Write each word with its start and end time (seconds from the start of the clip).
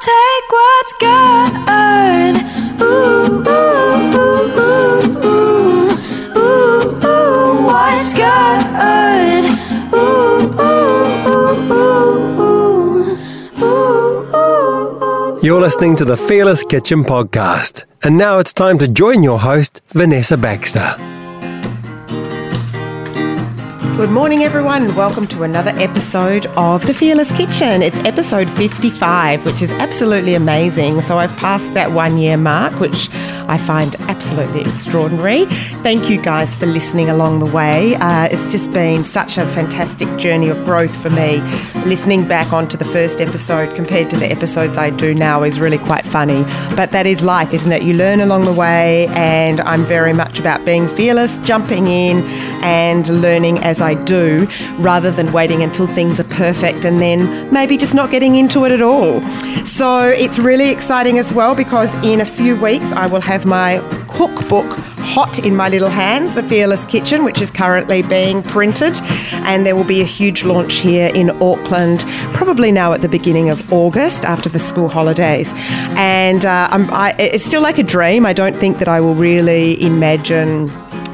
Take 0.00 0.50
what's 0.50 0.92
good. 1.00 2.34
Ooh, 2.82 2.86
ooh, 3.46 4.12
ooh, 4.14 4.56
ooh, 4.58 5.00
ooh, 6.36 7.06
ooh, 7.06 7.64
what's 7.66 8.12
good? 8.12 9.44
Ooh, 9.94 9.98
ooh, 10.60 11.30
ooh, 11.30 11.48
ooh, 11.72 12.62
ooh, 13.62 13.64
ooh, 13.64 14.34
ooh. 14.34 15.40
You're 15.42 15.60
listening 15.60 15.96
to 15.96 16.04
the 16.04 16.16
Fearless 16.16 16.62
Kitchen 16.64 17.02
podcast. 17.04 17.84
And 18.02 18.16
now 18.16 18.38
it's 18.38 18.52
time 18.52 18.78
to 18.78 18.86
join 18.88 19.22
your 19.22 19.38
host, 19.40 19.80
Vanessa 19.92 20.36
Baxter. 20.36 21.15
Good 23.96 24.10
morning, 24.10 24.42
everyone, 24.42 24.82
and 24.82 24.94
welcome 24.94 25.26
to 25.28 25.42
another 25.42 25.70
episode 25.76 26.44
of 26.48 26.84
The 26.84 26.92
Fearless 26.92 27.32
Kitchen. 27.32 27.80
It's 27.80 27.96
episode 28.00 28.50
55, 28.50 29.46
which 29.46 29.62
is 29.62 29.72
absolutely 29.72 30.34
amazing. 30.34 31.00
So 31.00 31.16
I've 31.16 31.34
passed 31.38 31.72
that 31.72 31.92
one 31.92 32.18
year 32.18 32.36
mark, 32.36 32.78
which 32.78 33.08
I 33.48 33.56
find 33.56 33.96
absolutely 34.00 34.60
extraordinary. 34.60 35.46
Thank 35.82 36.10
you 36.10 36.20
guys 36.20 36.54
for 36.54 36.66
listening 36.66 37.08
along 37.08 37.38
the 37.38 37.46
way. 37.46 37.94
Uh, 37.94 38.28
it's 38.30 38.52
just 38.52 38.70
been 38.72 39.02
such 39.02 39.38
a 39.38 39.46
fantastic 39.46 40.14
journey 40.18 40.50
of 40.50 40.62
growth 40.66 40.94
for 41.00 41.08
me. 41.08 41.40
Listening 41.86 42.28
back 42.28 42.52
onto 42.52 42.76
the 42.76 42.84
first 42.84 43.20
episode 43.22 43.74
compared 43.74 44.10
to 44.10 44.16
the 44.18 44.30
episodes 44.30 44.76
I 44.76 44.90
do 44.90 45.14
now 45.14 45.42
is 45.42 45.58
really 45.58 45.78
quite 45.78 46.04
funny. 46.04 46.42
But 46.76 46.90
that 46.90 47.06
is 47.06 47.22
life, 47.22 47.54
isn't 47.54 47.72
it? 47.72 47.82
You 47.82 47.94
learn 47.94 48.20
along 48.20 48.44
the 48.44 48.52
way, 48.52 49.06
and 49.14 49.60
I'm 49.62 49.84
very 49.84 50.12
much 50.12 50.38
about 50.38 50.66
being 50.66 50.86
fearless, 50.88 51.38
jumping 51.38 51.86
in, 51.86 52.24
and 52.62 53.08
learning 53.22 53.60
as 53.60 53.80
I 53.80 53.85
do 53.94 54.46
rather 54.78 55.10
than 55.10 55.32
waiting 55.32 55.62
until 55.62 55.86
things 55.86 56.20
are 56.20 56.24
perfect 56.24 56.84
and 56.84 57.00
then 57.00 57.52
maybe 57.52 57.76
just 57.76 57.94
not 57.94 58.10
getting 58.10 58.36
into 58.36 58.64
it 58.64 58.72
at 58.72 58.82
all. 58.82 59.20
So 59.64 60.08
it's 60.08 60.38
really 60.38 60.70
exciting 60.70 61.18
as 61.18 61.32
well 61.32 61.54
because 61.54 61.94
in 62.04 62.20
a 62.20 62.26
few 62.26 62.56
weeks 62.56 62.92
I 62.92 63.06
will 63.06 63.20
have 63.20 63.46
my 63.46 63.78
cookbook 64.08 64.70
hot 65.06 65.38
in 65.38 65.54
my 65.54 65.68
little 65.68 65.88
hands, 65.88 66.34
The 66.34 66.42
Fearless 66.42 66.84
Kitchen, 66.86 67.24
which 67.24 67.40
is 67.40 67.50
currently 67.50 68.02
being 68.02 68.42
printed. 68.42 68.96
And 69.46 69.64
there 69.64 69.76
will 69.76 69.84
be 69.84 70.00
a 70.00 70.04
huge 70.04 70.44
launch 70.44 70.74
here 70.74 71.10
in 71.14 71.30
Auckland, 71.42 72.04
probably 72.34 72.72
now 72.72 72.92
at 72.92 73.02
the 73.02 73.08
beginning 73.08 73.48
of 73.50 73.72
August 73.72 74.24
after 74.24 74.48
the 74.48 74.58
school 74.58 74.88
holidays. 74.88 75.50
And 75.96 76.44
uh, 76.44 76.68
I, 76.70 77.14
it's 77.18 77.44
still 77.44 77.62
like 77.62 77.78
a 77.78 77.82
dream. 77.82 78.26
I 78.26 78.32
don't 78.32 78.56
think 78.56 78.78
that 78.78 78.88
I 78.88 79.00
will 79.00 79.14
really 79.14 79.80
imagine 79.82 80.68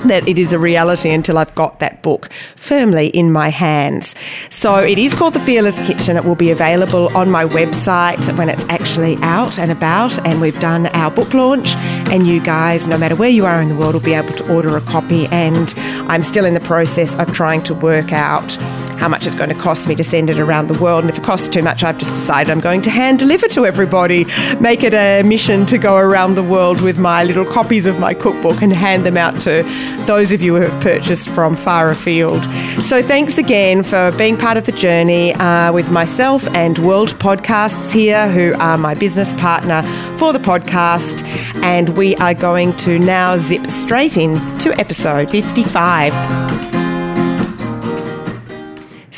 that 0.04 0.26
it 0.28 0.38
is 0.38 0.52
a 0.52 0.58
reality 0.58 1.10
until 1.10 1.38
I've 1.38 1.54
got 1.54 1.80
that 1.80 2.02
book 2.02 2.30
firmly 2.56 3.08
in 3.08 3.32
my 3.32 3.48
hands. 3.48 4.14
So 4.50 4.76
it 4.76 4.98
is 4.98 5.14
called 5.14 5.34
The 5.34 5.40
Fearless 5.40 5.78
Kitchen. 5.86 6.16
It 6.16 6.24
will 6.24 6.34
be 6.34 6.50
available 6.50 7.16
on 7.16 7.30
my 7.30 7.44
website 7.44 8.36
when 8.36 8.48
it's 8.48 8.64
actually 8.64 9.16
out 9.22 9.58
and 9.58 9.70
about. 9.70 10.24
And 10.26 10.40
we've 10.40 10.58
done 10.60 10.86
our 10.88 11.10
book 11.10 11.34
launch. 11.34 11.74
And 12.10 12.26
you 12.26 12.40
guys, 12.40 12.86
no 12.86 12.98
matter 12.98 13.16
where 13.16 13.30
you 13.30 13.46
are 13.46 13.60
in 13.60 13.68
the 13.68 13.76
world, 13.76 13.94
will 13.94 14.00
be 14.00 14.14
able 14.14 14.34
to 14.34 14.52
order 14.52 14.76
a 14.76 14.80
copy. 14.80 15.26
And 15.28 15.72
I'm 16.08 16.22
still 16.22 16.44
in 16.44 16.54
the 16.54 16.60
process 16.60 17.14
of 17.16 17.32
trying 17.32 17.62
to 17.64 17.74
work 17.74 18.12
out 18.12 18.56
how 19.02 19.08
much 19.08 19.26
it's 19.26 19.34
going 19.34 19.50
to 19.50 19.56
cost 19.56 19.88
me 19.88 19.96
to 19.96 20.04
send 20.04 20.30
it 20.30 20.38
around 20.38 20.68
the 20.68 20.78
world. 20.78 21.02
And 21.02 21.10
if 21.10 21.18
it 21.18 21.24
costs 21.24 21.48
too 21.48 21.62
much, 21.62 21.82
I've 21.82 21.98
just 21.98 22.12
decided 22.12 22.50
I'm 22.50 22.60
going 22.60 22.82
to 22.82 22.90
hand 22.90 23.18
deliver 23.18 23.48
to 23.48 23.66
everybody, 23.66 24.26
make 24.60 24.84
it 24.84 24.94
a 24.94 25.22
mission 25.22 25.66
to 25.66 25.78
go 25.78 25.96
around 25.96 26.34
the 26.34 26.42
world 26.42 26.80
with 26.80 26.98
my 26.98 27.24
little 27.24 27.44
copies 27.44 27.86
of 27.86 27.98
my 27.98 28.14
cookbook 28.14 28.62
and 28.62 28.72
hand 28.72 29.04
them 29.04 29.16
out 29.16 29.40
to 29.42 29.64
those 30.06 30.32
of 30.32 30.42
you 30.42 30.56
who 30.56 30.62
have 30.62 30.82
purchased 30.82 31.28
from 31.28 31.56
far 31.56 31.90
afield. 31.90 32.44
So 32.82 33.02
thanks 33.02 33.38
again 33.38 33.82
for 33.82 34.12
being 34.12 34.36
part 34.36 34.56
of 34.56 34.64
the 34.64 34.72
journey 34.72 35.34
uh, 35.34 35.72
with 35.72 35.90
myself 35.90 36.46
and 36.48 36.78
World 36.78 37.14
Podcasts 37.18 37.92
here, 37.92 38.28
who 38.28 38.54
are 38.58 38.78
my 38.78 38.94
business 38.94 39.32
partner 39.34 39.82
for 40.18 40.32
the 40.32 40.38
podcast. 40.38 41.22
And 41.62 41.90
we 41.90 42.16
are 42.16 42.34
going 42.34 42.76
to 42.78 42.98
now 42.98 43.36
zip 43.36 43.70
straight 43.70 44.16
in 44.16 44.36
to 44.58 44.72
episode 44.80 45.30
55. 45.30 46.71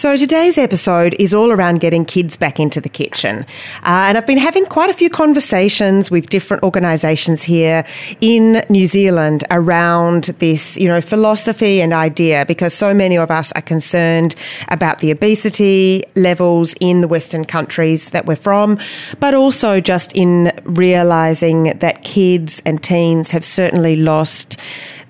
So, 0.05 0.19
today's 0.19 0.59
episode 0.59 1.17
is 1.19 1.33
all 1.33 1.51
around 1.51 1.81
getting 1.81 2.05
kids 2.05 2.37
back 2.37 2.61
into 2.61 2.79
the 2.79 2.91
kitchen. 2.91 3.39
Uh, 3.85 4.05
and 4.05 4.19
I've 4.19 4.27
been 4.27 4.37
having 4.37 4.67
quite 4.67 4.91
a 4.91 4.93
few 4.93 5.09
conversations 5.09 6.11
with 6.11 6.29
different 6.29 6.63
organisations 6.63 7.43
here 7.43 7.87
in 8.21 8.63
New 8.69 8.85
Zealand 8.85 9.45
around 9.51 10.25
this, 10.41 10.77
you 10.77 10.89
know, 10.89 11.01
philosophy 11.01 11.81
and 11.81 11.95
idea 11.95 12.45
because 12.45 12.75
so 12.75 12.93
many 12.93 13.17
of 13.17 13.31
us 13.31 13.51
are 13.53 13.63
concerned 13.63 14.37
about 14.69 14.99
the 14.99 15.11
obesity 15.11 16.03
levels 16.17 16.75
in 16.81 17.01
the 17.01 17.09
Western 17.09 17.47
countries 17.47 18.11
that 18.11 18.27
we're 18.27 18.37
from, 18.37 18.79
but 19.21 19.33
also 19.33 19.81
just 19.81 20.13
in 20.15 20.53
realising 20.65 21.79
that 21.79 22.05
kids 22.05 22.61
and 22.67 22.83
teens 22.83 23.31
have 23.31 23.43
certainly 23.43 23.97
lost 23.97 24.61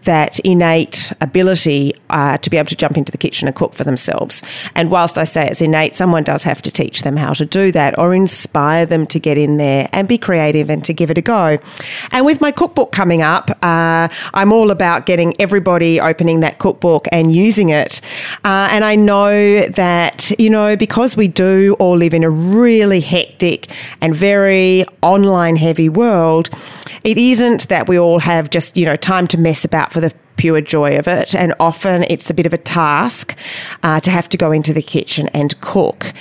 that 0.04 0.38
innate 0.40 1.12
ability 1.20 1.94
uh, 2.10 2.38
to 2.38 2.50
be 2.50 2.56
able 2.56 2.68
to 2.68 2.76
jump 2.76 2.96
into 2.96 3.12
the 3.12 3.18
kitchen 3.18 3.48
and 3.48 3.56
cook 3.56 3.74
for 3.74 3.84
themselves. 3.84 4.42
And 4.74 4.90
whilst 4.90 5.18
I 5.18 5.24
say 5.24 5.48
it's 5.48 5.60
innate, 5.60 5.94
someone 5.94 6.24
does 6.24 6.42
have 6.44 6.62
to 6.62 6.70
teach 6.70 7.02
them 7.02 7.16
how 7.16 7.32
to 7.34 7.44
do 7.44 7.72
that 7.72 7.98
or 7.98 8.14
inspire 8.14 8.86
them 8.86 9.06
to 9.06 9.18
get 9.18 9.38
in 9.38 9.56
there 9.56 9.88
and 9.92 10.06
be 10.06 10.18
creative 10.18 10.70
and 10.70 10.84
to 10.84 10.92
give 10.92 11.10
it 11.10 11.18
a 11.18 11.22
go. 11.22 11.58
And 12.12 12.24
with 12.24 12.40
my 12.40 12.52
cookbook 12.52 12.92
coming 12.92 13.22
up, 13.22 13.50
uh, 13.62 14.08
I'm 14.34 14.52
all 14.52 14.70
about 14.70 15.06
getting 15.06 15.34
everybody 15.40 16.00
opening 16.00 16.40
that 16.40 16.58
cookbook 16.58 17.06
and 17.10 17.34
using 17.34 17.70
it. 17.70 18.00
Uh, 18.44 18.68
and 18.70 18.84
I 18.84 18.94
know 18.94 19.66
that, 19.68 20.30
you 20.38 20.50
know, 20.50 20.76
because 20.76 21.16
we 21.16 21.28
do 21.28 21.76
all 21.78 21.96
live 21.96 22.14
in 22.14 22.24
a 22.24 22.30
really 22.30 23.00
hectic 23.00 23.70
and 24.00 24.14
very 24.14 24.84
online 25.02 25.56
heavy 25.56 25.88
world, 25.88 26.50
it 27.04 27.18
isn't 27.18 27.68
that 27.68 27.88
we 27.88 27.98
all 27.98 28.18
have 28.18 28.50
just, 28.50 28.76
you 28.76 28.86
know, 28.86 28.96
time 28.96 29.26
to 29.28 29.38
mess 29.38 29.64
about 29.64 29.92
for 29.94 30.00
the 30.00 30.23
pure 30.44 30.60
joy 30.60 30.98
of 30.98 31.08
it. 31.08 31.34
And 31.34 31.54
often 31.58 32.04
it's 32.10 32.28
a 32.28 32.34
bit 32.34 32.44
of 32.44 32.52
a 32.52 32.58
task 32.58 33.34
uh, 33.82 33.98
to 34.00 34.10
have 34.10 34.28
to 34.28 34.36
go 34.36 34.52
into 34.52 34.74
the 34.74 34.82
kitchen 34.82 35.26
and 35.28 35.58
cook. 35.62 36.12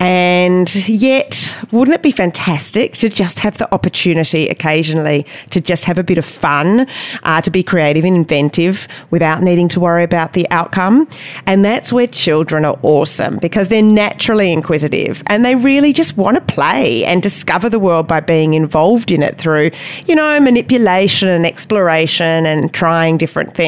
And 0.00 0.68
yet, 0.88 1.56
wouldn't 1.70 1.94
it 1.94 2.02
be 2.02 2.10
fantastic 2.10 2.94
to 2.94 3.08
just 3.08 3.38
have 3.38 3.58
the 3.58 3.72
opportunity 3.72 4.48
occasionally 4.48 5.26
to 5.50 5.60
just 5.60 5.84
have 5.84 5.96
a 5.96 6.02
bit 6.02 6.18
of 6.18 6.24
fun, 6.24 6.88
uh, 7.22 7.40
to 7.40 7.52
be 7.52 7.62
creative 7.62 8.04
and 8.04 8.16
inventive 8.16 8.88
without 9.10 9.44
needing 9.44 9.68
to 9.68 9.78
worry 9.78 10.02
about 10.02 10.32
the 10.32 10.50
outcome? 10.50 11.08
And 11.46 11.64
that's 11.64 11.92
where 11.92 12.08
children 12.08 12.64
are 12.64 12.78
awesome 12.82 13.38
because 13.38 13.68
they're 13.68 13.80
naturally 13.80 14.52
inquisitive 14.52 15.22
and 15.28 15.44
they 15.44 15.54
really 15.54 15.92
just 15.92 16.16
want 16.16 16.34
to 16.34 16.52
play 16.52 17.04
and 17.04 17.22
discover 17.22 17.68
the 17.68 17.78
world 17.78 18.08
by 18.08 18.18
being 18.18 18.54
involved 18.54 19.12
in 19.12 19.22
it 19.22 19.38
through, 19.38 19.70
you 20.06 20.16
know, 20.16 20.40
manipulation 20.40 21.28
and 21.28 21.46
exploration 21.46 22.44
and 22.44 22.74
trying 22.74 23.18
different 23.18 23.54
things. 23.54 23.67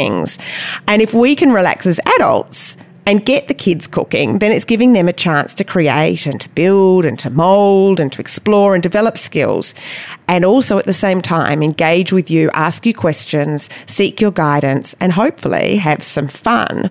And 0.87 1.03
if 1.03 1.15
we 1.15 1.35
can 1.37 1.53
relax 1.53 1.87
as 1.87 2.01
adults, 2.17 2.77
and 3.07 3.25
get 3.25 3.49
the 3.49 3.55
kids 3.55 3.89
cooking, 3.89 4.39
then 4.39 4.53
it's 4.53 4.65
giving 4.65 4.93
them 4.93 5.09
a 5.09 5.13
chance 5.13 5.53
to 5.55 5.65
create 5.65 6.27
and 6.27 6.41
to 6.41 6.49
build 6.51 7.05
and 7.05 7.19
to 7.19 7.29
mold 7.29 7.99
and 7.99 8.13
to 8.13 8.21
explore 8.21 8.75
and 8.75 8.83
develop 8.83 9.19
skills. 9.19 9.75
And 10.31 10.45
also 10.45 10.79
at 10.79 10.87
the 10.87 10.93
same 10.93 11.21
time, 11.21 11.61
engage 11.61 12.13
with 12.13 12.31
you, 12.31 12.51
ask 12.55 12.87
you 12.87 12.95
questions, 12.95 13.69
seek 13.87 14.21
your 14.21 14.31
guidance, 14.31 14.95
and 15.01 15.11
hopefully 15.13 15.75
have 15.75 16.05
some 16.05 16.29
fun. 16.29 16.89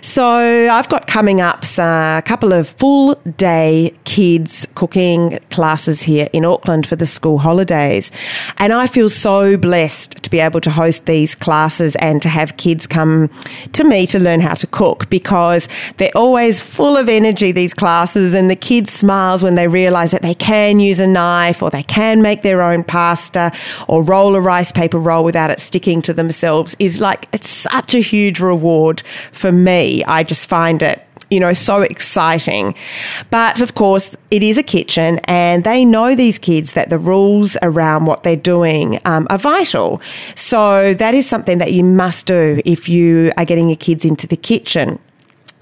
So 0.00 0.66
I've 0.72 0.88
got 0.88 1.06
coming 1.06 1.42
up 1.42 1.62
uh, 1.78 2.16
a 2.16 2.22
couple 2.24 2.54
of 2.54 2.70
full 2.70 3.16
day 3.36 3.92
kids 4.04 4.66
cooking 4.74 5.38
classes 5.50 6.00
here 6.00 6.30
in 6.32 6.46
Auckland 6.46 6.86
for 6.86 6.96
the 6.96 7.04
school 7.04 7.36
holidays. 7.36 8.10
And 8.56 8.72
I 8.72 8.86
feel 8.86 9.10
so 9.10 9.58
blessed 9.58 10.22
to 10.22 10.30
be 10.30 10.40
able 10.40 10.62
to 10.62 10.70
host 10.70 11.04
these 11.04 11.34
classes 11.34 11.96
and 11.96 12.22
to 12.22 12.30
have 12.30 12.56
kids 12.56 12.86
come 12.86 13.28
to 13.74 13.84
me 13.84 14.06
to 14.06 14.18
learn 14.18 14.40
how 14.40 14.54
to 14.54 14.66
cook 14.66 15.10
because 15.10 15.68
they're 15.98 16.16
always 16.16 16.62
full 16.62 16.96
of 16.96 17.10
energy, 17.10 17.52
these 17.52 17.74
classes, 17.74 18.32
and 18.32 18.48
the 18.48 18.56
kids 18.56 18.90
smiles 18.90 19.42
when 19.42 19.54
they 19.54 19.68
realize 19.68 20.12
that 20.12 20.22
they 20.22 20.34
can 20.34 20.80
use 20.80 20.98
a 20.98 21.06
knife 21.06 21.62
or 21.62 21.68
they 21.68 21.82
can 21.82 22.22
make 22.22 22.40
their 22.42 22.62
own 22.62 22.69
pasta 22.84 23.52
or 23.88 24.02
roll 24.02 24.34
a 24.36 24.40
rice 24.40 24.72
paper 24.72 24.98
roll 24.98 25.24
without 25.24 25.50
it 25.50 25.60
sticking 25.60 26.02
to 26.02 26.12
themselves 26.12 26.76
is 26.78 27.00
like, 27.00 27.28
it's 27.32 27.48
such 27.48 27.94
a 27.94 28.00
huge 28.00 28.40
reward 28.40 29.02
for 29.32 29.52
me. 29.52 30.04
I 30.04 30.22
just 30.22 30.48
find 30.48 30.82
it 30.82 31.06
you 31.30 31.38
know, 31.38 31.52
so 31.52 31.82
exciting. 31.82 32.74
But 33.30 33.60
of 33.60 33.74
course, 33.74 34.16
it 34.30 34.42
is 34.42 34.58
a 34.58 34.62
kitchen, 34.62 35.20
and 35.24 35.64
they 35.64 35.84
know 35.84 36.14
these 36.14 36.38
kids 36.38 36.72
that 36.72 36.90
the 36.90 36.98
rules 36.98 37.56
around 37.62 38.06
what 38.06 38.24
they're 38.24 38.36
doing 38.36 39.00
um, 39.04 39.26
are 39.30 39.38
vital. 39.38 40.02
So 40.34 40.92
that 40.94 41.14
is 41.14 41.28
something 41.28 41.58
that 41.58 41.72
you 41.72 41.84
must 41.84 42.26
do 42.26 42.60
if 42.64 42.88
you 42.88 43.32
are 43.36 43.44
getting 43.44 43.68
your 43.68 43.76
kids 43.76 44.04
into 44.04 44.26
the 44.26 44.36
kitchen. 44.36 44.98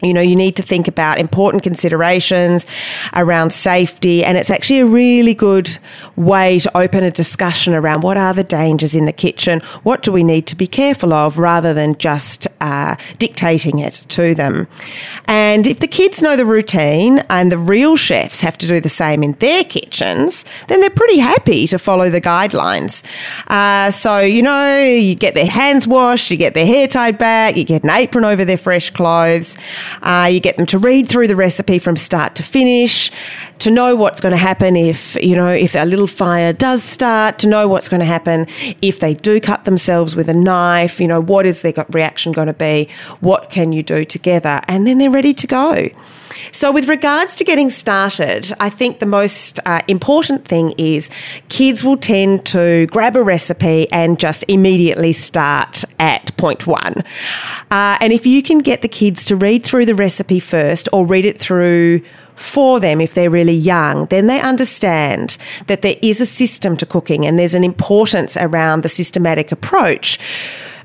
You 0.00 0.14
know, 0.14 0.20
you 0.20 0.36
need 0.36 0.54
to 0.56 0.62
think 0.62 0.86
about 0.86 1.18
important 1.18 1.64
considerations 1.64 2.66
around 3.14 3.52
safety, 3.52 4.24
and 4.24 4.38
it's 4.38 4.48
actually 4.48 4.78
a 4.78 4.86
really 4.86 5.34
good 5.34 5.76
way 6.14 6.60
to 6.60 6.78
open 6.78 7.02
a 7.02 7.10
discussion 7.10 7.74
around 7.74 8.02
what 8.02 8.16
are 8.16 8.32
the 8.32 8.44
dangers 8.44 8.94
in 8.94 9.06
the 9.06 9.12
kitchen, 9.12 9.60
what 9.82 10.02
do 10.02 10.12
we 10.12 10.22
need 10.22 10.46
to 10.46 10.54
be 10.54 10.68
careful 10.68 11.12
of, 11.12 11.36
rather 11.36 11.74
than 11.74 11.96
just 11.96 12.46
uh, 12.60 12.94
dictating 13.18 13.80
it 13.80 13.94
to 14.08 14.36
them. 14.36 14.68
And 15.26 15.66
if 15.66 15.80
the 15.80 15.88
kids 15.88 16.22
know 16.22 16.36
the 16.36 16.46
routine 16.46 17.24
and 17.28 17.50
the 17.50 17.58
real 17.58 17.96
chefs 17.96 18.40
have 18.40 18.56
to 18.58 18.68
do 18.68 18.80
the 18.80 18.88
same 18.88 19.24
in 19.24 19.32
their 19.34 19.64
kitchens, 19.64 20.44
then 20.68 20.80
they're 20.80 20.90
pretty 20.90 21.18
happy 21.18 21.66
to 21.66 21.78
follow 21.78 22.08
the 22.08 22.20
guidelines. 22.20 23.02
Uh, 23.48 23.90
so, 23.90 24.20
you 24.20 24.42
know, 24.42 24.80
you 24.80 25.16
get 25.16 25.34
their 25.34 25.46
hands 25.46 25.88
washed, 25.88 26.30
you 26.30 26.36
get 26.36 26.54
their 26.54 26.66
hair 26.66 26.86
tied 26.86 27.18
back, 27.18 27.56
you 27.56 27.64
get 27.64 27.82
an 27.82 27.90
apron 27.90 28.24
over 28.24 28.44
their 28.44 28.58
fresh 28.58 28.90
clothes. 28.90 29.56
Uh, 30.02 30.28
you 30.30 30.40
get 30.40 30.56
them 30.56 30.66
to 30.66 30.78
read 30.78 31.08
through 31.08 31.28
the 31.28 31.36
recipe 31.36 31.78
from 31.78 31.96
start 31.96 32.34
to 32.36 32.42
finish, 32.42 33.10
to 33.58 33.70
know 33.70 33.96
what's 33.96 34.20
going 34.20 34.32
to 34.32 34.38
happen 34.38 34.76
if, 34.76 35.16
you 35.22 35.34
know, 35.34 35.50
if 35.50 35.74
a 35.74 35.84
little 35.84 36.06
fire 36.06 36.52
does 36.52 36.82
start, 36.82 37.38
to 37.38 37.48
know 37.48 37.68
what's 37.68 37.88
going 37.88 38.00
to 38.00 38.06
happen 38.06 38.46
if 38.82 39.00
they 39.00 39.14
do 39.14 39.40
cut 39.40 39.64
themselves 39.64 40.14
with 40.14 40.28
a 40.28 40.34
knife, 40.34 41.00
you 41.00 41.08
know, 41.08 41.20
what 41.20 41.46
is 41.46 41.62
their 41.62 41.74
reaction 41.90 42.32
going 42.32 42.46
to 42.46 42.54
be? 42.54 42.88
What 43.20 43.50
can 43.50 43.72
you 43.72 43.82
do 43.82 44.04
together? 44.04 44.60
And 44.68 44.86
then 44.86 44.98
they're 44.98 45.10
ready 45.10 45.34
to 45.34 45.46
go. 45.46 45.88
So, 46.52 46.72
with 46.72 46.88
regards 46.88 47.36
to 47.36 47.44
getting 47.44 47.70
started, 47.70 48.52
I 48.60 48.70
think 48.70 48.98
the 48.98 49.06
most 49.06 49.60
uh, 49.64 49.82
important 49.88 50.44
thing 50.44 50.74
is 50.78 51.10
kids 51.48 51.84
will 51.84 51.96
tend 51.96 52.46
to 52.46 52.86
grab 52.90 53.16
a 53.16 53.22
recipe 53.22 53.90
and 53.92 54.18
just 54.18 54.44
immediately 54.48 55.12
start 55.12 55.84
at 55.98 56.36
point 56.36 56.66
one. 56.66 56.94
Uh, 57.70 57.98
and 58.00 58.12
if 58.12 58.26
you 58.26 58.42
can 58.42 58.58
get 58.58 58.82
the 58.82 58.88
kids 58.88 59.24
to 59.26 59.36
read 59.36 59.64
through 59.64 59.86
the 59.86 59.94
recipe 59.94 60.40
first 60.40 60.88
or 60.92 61.06
read 61.06 61.24
it 61.24 61.38
through 61.38 62.02
for 62.34 62.78
them 62.78 63.00
if 63.00 63.14
they're 63.14 63.30
really 63.30 63.52
young, 63.52 64.06
then 64.06 64.28
they 64.28 64.40
understand 64.40 65.36
that 65.66 65.82
there 65.82 65.96
is 66.02 66.20
a 66.20 66.26
system 66.26 66.76
to 66.76 66.86
cooking 66.86 67.26
and 67.26 67.38
there's 67.38 67.54
an 67.54 67.64
importance 67.64 68.36
around 68.36 68.82
the 68.82 68.88
systematic 68.88 69.50
approach 69.50 70.18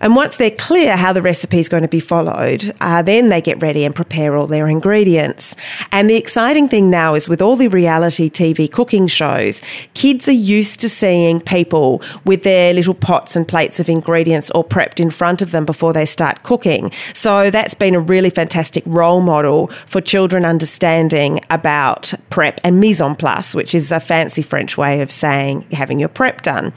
and 0.04 0.18
once 0.18 0.36
they're 0.36 0.52
clear 0.52 0.98
how 0.98 1.14
the 1.14 1.22
recipe 1.22 1.60
is 1.60 1.70
going 1.70 1.84
to 1.84 1.88
be 1.88 2.02
followed, 2.02 2.74
uh, 2.82 3.02
then 3.02 3.30
they 3.30 3.40
get 3.40 3.62
ready 3.62 3.86
and 3.86 3.96
prepare 3.96 4.36
all 4.36 4.48
their 4.48 4.68
ingredients. 4.68 5.56
And 5.94 6.10
the 6.10 6.18
exciting 6.18 6.68
thing 6.68 6.90
now 6.90 7.16
is 7.16 7.30
with 7.30 7.42
all 7.42 7.56
the 7.56 7.70
reality 7.70 8.30
TV 8.30 8.70
cooking 8.70 9.08
shows, 9.08 9.62
kids 9.94 10.28
are 10.28 10.34
used 10.34 10.82
to 10.82 10.90
seeing 10.90 11.40
people 11.40 12.02
with 12.26 12.44
their 12.44 12.74
little 12.74 12.94
pots 12.94 13.38
and 13.38 13.48
plates 13.48 13.80
of 13.80 13.88
ingredients 13.88 14.52
all 14.52 14.66
prepped 14.66 15.00
in 15.00 15.10
front 15.10 15.42
of 15.42 15.52
them 15.52 15.66
before 15.66 15.94
they 15.94 16.06
start 16.06 16.44
cooking. 16.44 16.92
So 17.14 17.50
that's 17.50 17.74
been 17.74 17.96
a 17.96 18.02
really 18.02 18.30
fantastic 18.30 18.84
role 18.86 19.22
model 19.22 19.68
for 19.86 20.02
children 20.02 20.44
understanding 20.44 21.40
about 21.50 22.14
prep 22.30 22.60
and 22.66 22.82
mise 22.82 23.00
en 23.00 23.16
place, 23.16 23.56
which 23.56 23.74
is 23.74 23.90
a 23.90 24.02
fancy 24.02 24.42
French 24.42 24.78
way 24.78 25.00
of 25.00 25.10
saying 25.10 25.66
having 25.72 25.98
your 25.98 26.10
prep 26.10 26.42
done. 26.42 26.74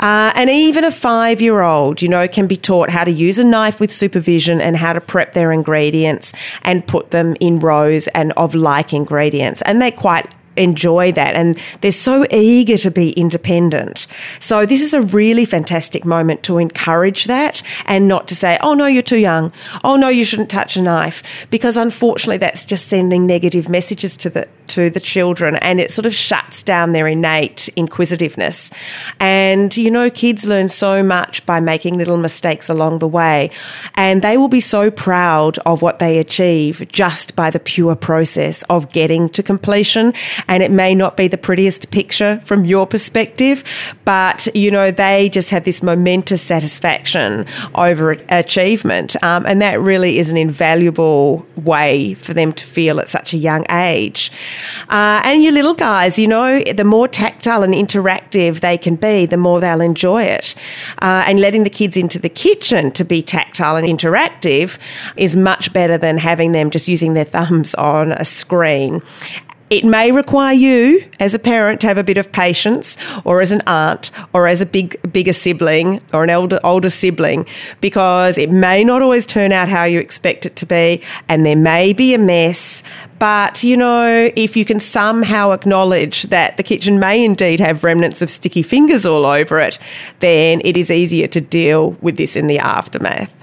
Uh, 0.00 0.32
and 0.34 0.50
even 0.50 0.84
a 0.84 0.92
five 0.92 1.40
year 1.40 1.62
old, 1.62 2.02
you 2.02 2.08
know, 2.08 2.26
can 2.28 2.46
be 2.46 2.56
taught 2.56 2.90
how 2.90 3.04
to 3.04 3.10
use 3.10 3.38
a 3.38 3.44
knife 3.44 3.80
with 3.80 3.92
supervision 3.92 4.60
and 4.60 4.76
how 4.76 4.92
to 4.92 5.00
prep 5.00 5.32
their 5.32 5.52
ingredients 5.52 6.32
and 6.62 6.86
put 6.86 7.10
them 7.10 7.36
in 7.40 7.58
rows 7.58 8.08
and 8.08 8.32
of 8.32 8.54
like 8.54 8.92
ingredients. 8.92 9.62
And 9.62 9.80
they 9.80 9.90
quite 9.90 10.28
enjoy 10.56 11.12
that 11.12 11.34
and 11.34 11.58
they're 11.80 11.92
so 11.92 12.26
eager 12.30 12.76
to 12.76 12.90
be 12.90 13.10
independent. 13.12 14.06
So 14.38 14.66
this 14.66 14.82
is 14.82 14.94
a 14.94 15.00
really 15.00 15.44
fantastic 15.44 16.04
moment 16.04 16.42
to 16.44 16.58
encourage 16.58 17.24
that 17.24 17.62
and 17.86 18.08
not 18.08 18.28
to 18.28 18.34
say, 18.34 18.58
oh 18.62 18.74
no, 18.74 18.86
you're 18.86 19.02
too 19.02 19.18
young. 19.18 19.52
Oh 19.84 19.96
no, 19.96 20.08
you 20.08 20.24
shouldn't 20.24 20.50
touch 20.50 20.76
a 20.76 20.82
knife. 20.82 21.22
Because 21.50 21.76
unfortunately 21.76 22.38
that's 22.38 22.64
just 22.64 22.88
sending 22.88 23.26
negative 23.26 23.68
messages 23.68 24.16
to 24.18 24.30
the 24.30 24.48
to 24.74 24.90
the 24.90 25.00
children 25.00 25.56
and 25.56 25.80
it 25.80 25.90
sort 25.90 26.06
of 26.06 26.14
shuts 26.14 26.62
down 26.62 26.92
their 26.92 27.06
innate 27.06 27.68
inquisitiveness. 27.76 28.70
And 29.20 29.76
you 29.76 29.90
know, 29.90 30.10
kids 30.10 30.46
learn 30.46 30.68
so 30.68 31.02
much 31.02 31.44
by 31.46 31.60
making 31.60 31.98
little 31.98 32.16
mistakes 32.16 32.68
along 32.68 32.98
the 32.98 33.08
way. 33.08 33.50
And 33.94 34.22
they 34.22 34.36
will 34.36 34.48
be 34.48 34.60
so 34.60 34.90
proud 34.90 35.58
of 35.58 35.82
what 35.82 35.98
they 35.98 36.18
achieve 36.18 36.86
just 36.90 37.36
by 37.36 37.50
the 37.50 37.60
pure 37.60 37.96
process 37.96 38.62
of 38.70 38.92
getting 38.92 39.28
to 39.30 39.42
completion 39.42 40.12
and 40.48 40.62
it 40.62 40.70
may 40.70 40.94
not 40.94 41.16
be 41.16 41.28
the 41.28 41.38
prettiest 41.38 41.90
picture 41.90 42.40
from 42.44 42.64
your 42.64 42.86
perspective, 42.86 43.64
but 44.04 44.48
you 44.54 44.70
know, 44.70 44.90
they 44.90 45.28
just 45.28 45.50
have 45.50 45.64
this 45.64 45.82
momentous 45.82 46.42
satisfaction 46.42 47.46
over 47.74 48.12
achievement. 48.28 49.16
Um, 49.22 49.46
and 49.46 49.60
that 49.62 49.80
really 49.80 50.18
is 50.18 50.30
an 50.30 50.36
invaluable 50.36 51.46
way 51.56 52.14
for 52.14 52.34
them 52.34 52.52
to 52.52 52.64
feel 52.64 53.00
at 53.00 53.08
such 53.08 53.32
a 53.32 53.36
young 53.36 53.64
age. 53.70 54.30
Uh, 54.88 55.20
and 55.24 55.42
your 55.42 55.52
little 55.52 55.74
guys, 55.74 56.18
you 56.18 56.28
know, 56.28 56.62
the 56.62 56.84
more 56.84 57.08
tactile 57.08 57.62
and 57.62 57.74
interactive 57.74 58.60
they 58.60 58.78
can 58.78 58.96
be, 58.96 59.26
the 59.26 59.36
more 59.36 59.60
they'll 59.60 59.80
enjoy 59.80 60.22
it. 60.22 60.54
Uh, 61.00 61.24
and 61.26 61.40
letting 61.40 61.64
the 61.64 61.70
kids 61.70 61.96
into 61.96 62.18
the 62.18 62.28
kitchen 62.28 62.90
to 62.92 63.04
be 63.04 63.22
tactile 63.22 63.76
and 63.76 63.86
interactive 63.86 64.78
is 65.16 65.36
much 65.36 65.72
better 65.72 65.98
than 65.98 66.18
having 66.18 66.52
them 66.52 66.70
just 66.70 66.88
using 66.88 67.14
their 67.14 67.24
thumbs 67.24 67.74
on 67.74 68.12
a 68.12 68.24
screen. 68.24 69.02
It 69.72 69.86
may 69.86 70.12
require 70.12 70.52
you 70.52 71.02
as 71.18 71.32
a 71.32 71.38
parent 71.38 71.80
to 71.80 71.86
have 71.86 71.96
a 71.96 72.04
bit 72.04 72.18
of 72.18 72.30
patience 72.30 72.98
or 73.24 73.40
as 73.40 73.52
an 73.52 73.62
aunt 73.66 74.10
or 74.34 74.46
as 74.46 74.60
a 74.60 74.66
big 74.66 75.00
bigger 75.10 75.32
sibling 75.32 76.02
or 76.12 76.22
an 76.24 76.28
elder 76.28 76.60
older 76.62 76.90
sibling 76.90 77.46
because 77.80 78.36
it 78.36 78.50
may 78.50 78.84
not 78.84 79.00
always 79.00 79.26
turn 79.26 79.50
out 79.50 79.70
how 79.70 79.84
you 79.84 79.98
expect 79.98 80.44
it 80.44 80.56
to 80.56 80.66
be 80.66 81.00
and 81.30 81.46
there 81.46 81.56
may 81.56 81.94
be 81.94 82.12
a 82.12 82.18
mess. 82.18 82.82
But 83.18 83.64
you 83.64 83.78
know 83.78 84.30
if 84.36 84.58
you 84.58 84.66
can 84.66 84.78
somehow 84.78 85.52
acknowledge 85.52 86.24
that 86.24 86.58
the 86.58 86.62
kitchen 86.62 87.00
may 87.00 87.24
indeed 87.24 87.58
have 87.58 87.82
remnants 87.82 88.20
of 88.20 88.28
sticky 88.28 88.62
fingers 88.62 89.06
all 89.06 89.24
over 89.24 89.58
it 89.58 89.78
then 90.20 90.60
it 90.66 90.76
is 90.76 90.90
easier 90.90 91.28
to 91.28 91.40
deal 91.40 91.92
with 92.02 92.18
this 92.18 92.36
in 92.36 92.46
the 92.46 92.58
aftermath 92.58 93.41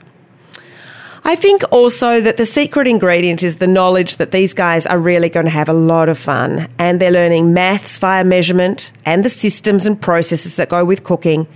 I 1.24 1.36
think 1.36 1.64
also 1.72 2.22
that 2.22 2.38
the 2.38 2.46
secret 2.46 2.88
ingredient 2.88 3.44
is 3.44 3.58
the 3.58 3.68
knowledge 3.68 4.16
that 4.18 4.32
these 4.32 4.54
guys 4.54 4.86
are 4.86 4.98
really 4.98 5.30
going 5.30 5.46
to 5.46 5.52
have 5.52 5.70
a 5.70 5.74
lot 5.74 6.10
of 6.10 6.18
fun 6.18 6.68
and 6.78 7.00
they're 7.00 7.12
learning 7.12 7.54
maths 7.54 8.00
via 8.00 8.24
measurement 8.24 8.92
and 9.06 9.24
the 9.24 9.30
systems 9.30 9.86
and 9.86 10.02
processes 10.02 10.56
that 10.56 10.70
go 10.70 10.86
with 10.86 11.04
cooking. 11.04 11.48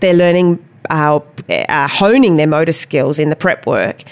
They're 0.00 0.14
learning 0.14 0.64
uh, 0.88 1.20
uh, 1.48 1.88
honing 1.88 2.36
their 2.36 2.46
motor 2.46 2.72
skills 2.72 3.18
in 3.18 3.30
the 3.30 3.36
prep 3.36 3.66
work 3.66 4.02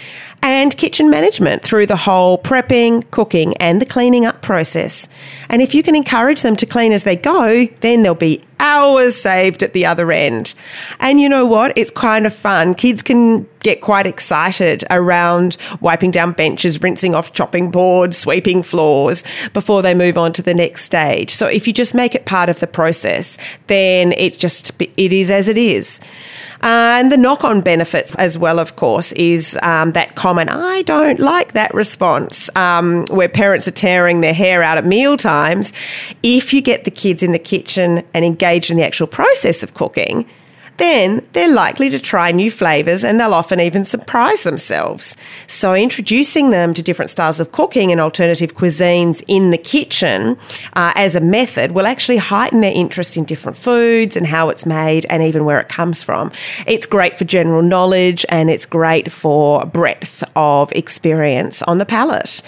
and 0.43 0.76
kitchen 0.76 1.11
management 1.11 1.62
through 1.62 1.87
the 1.87 1.96
whole 1.96 2.38
prepping, 2.38 3.11
cooking, 3.11 3.56
and 3.56 3.81
the 3.81 3.87
cleaning 3.87 4.25
up 4.25 4.43
process. 4.43 5.08
And 5.49 5.62
if 5.62 5.75
you 5.75 5.82
can 5.82 5.96
encourage 5.96 6.43
them 6.43 6.56
to 6.56 6.67
clean 6.67 6.93
as 6.93 7.05
they 7.05 7.17
go, 7.17 7.67
then 7.81 8.02
there'll 8.02 8.17
be 8.17 8.43
hours 8.61 9.17
saved 9.17 9.62
at 9.62 9.73
the 9.73 9.87
other 9.87 10.11
end. 10.12 10.55
And 11.00 11.20
you 11.20 11.29
know 11.29 11.46
what? 11.46 11.76
It's 11.76 11.90
kind 11.90 12.26
of 12.26 12.35
fun. 12.35 12.75
Kids 12.75 13.02
can 13.02 13.46
get 13.61 13.81
quite 13.81 14.06
excited 14.06 14.85
around 14.90 15.56
wiping 15.81 16.11
down 16.11 16.32
benches, 16.32 16.81
rinsing 16.82 17.14
off 17.14 17.32
chopping 17.32 17.70
boards, 17.70 18.17
sweeping 18.17 18.62
floors 18.62 19.25
before 19.52 19.82
they 19.82 19.94
move 19.94 20.17
on 20.19 20.32
to 20.35 20.43
the 20.43 20.55
next 20.55 20.85
stage. 20.85 21.31
So 21.31 21.46
if 21.46 21.67
you 21.67 21.73
just 21.73 21.94
make 21.94 22.14
it 22.14 22.25
part 22.25 22.49
of 22.49 22.61
the 22.61 22.67
process, 22.67 23.38
then 23.67 24.12
it 24.12 24.38
just 24.38 24.73
it 24.80 25.12
is 25.12 25.30
as 25.30 25.49
it 25.49 25.59
is. 25.59 26.00
Uh, 26.62 26.98
and 26.98 27.12
the 27.12 27.16
knock 27.16 27.44
on 27.44 27.60
benefits 27.60 28.14
as 28.16 28.36
well, 28.36 28.58
of 28.58 28.76
course, 28.76 29.12
is 29.12 29.56
um, 29.62 29.92
that 29.92 30.16
common, 30.16 30.48
I 30.48 30.82
don't 30.82 31.20
like 31.20 31.52
that 31.52 31.72
response, 31.72 32.50
um, 32.56 33.04
where 33.10 33.28
parents 33.28 33.68
are 33.68 33.72
tearing 33.72 34.20
their 34.22 34.34
hair 34.34 34.62
out 34.62 34.76
at 34.76 34.84
meal 34.84 35.16
times. 35.16 35.72
If 36.22 36.52
you 36.52 36.60
get 36.60 36.84
the 36.84 36.90
kids 36.90 37.22
in 37.22 37.32
the 37.32 37.38
kitchen 37.38 38.02
and 38.12 38.24
engaged 38.24 38.70
in 38.70 38.76
the 38.76 38.84
actual 38.84 39.06
process 39.06 39.62
of 39.62 39.74
cooking, 39.74 40.26
then 40.78 41.26
they're 41.32 41.52
likely 41.52 41.90
to 41.90 41.99
try 41.99 42.32
new 42.32 42.50
flavours 42.50 43.04
and 43.04 43.20
they'll 43.20 43.35
often 43.35 43.61
even 43.61 43.85
surprise 43.85 44.42
themselves. 44.44 45.16
So, 45.47 45.75
introducing 45.75 46.50
them 46.50 46.75
to 46.75 46.82
different 46.82 47.11
styles 47.11 47.40
of 47.40 47.52
cooking 47.52 47.92
and 47.92 48.00
alternative 48.00 48.54
cuisines 48.54 49.23
in 49.28 49.50
the 49.50 49.58
kitchen 49.58 50.38
uh, 50.75 50.92
as 50.94 51.14
a 51.14 51.20
method 51.20 51.73
will 51.73 51.87
actually 51.87 52.16
heighten 52.16 52.61
their 52.61 52.73
interest 52.75 53.16
in 53.16 53.25
different 53.25 53.58
foods 53.58 54.16
and 54.16 54.26
how 54.26 54.49
it's 54.49 54.64
made 54.64 55.06
and 55.11 55.23
even 55.23 55.44
where 55.44 55.61
it 55.61 55.68
comes 55.68 56.02
from. 56.02 56.32
It's 56.66 56.87
great 56.87 57.18
for 57.18 57.25
general 57.25 57.62
knowledge 57.62 58.25
and 58.28 58.49
it's 58.50 58.66
great 58.66 59.12
for 59.12 59.64
breadth 59.66 60.25
of 60.37 60.73
experience 60.73 61.62
on 61.62 61.78
the 61.78 61.87
palate. 61.87 62.42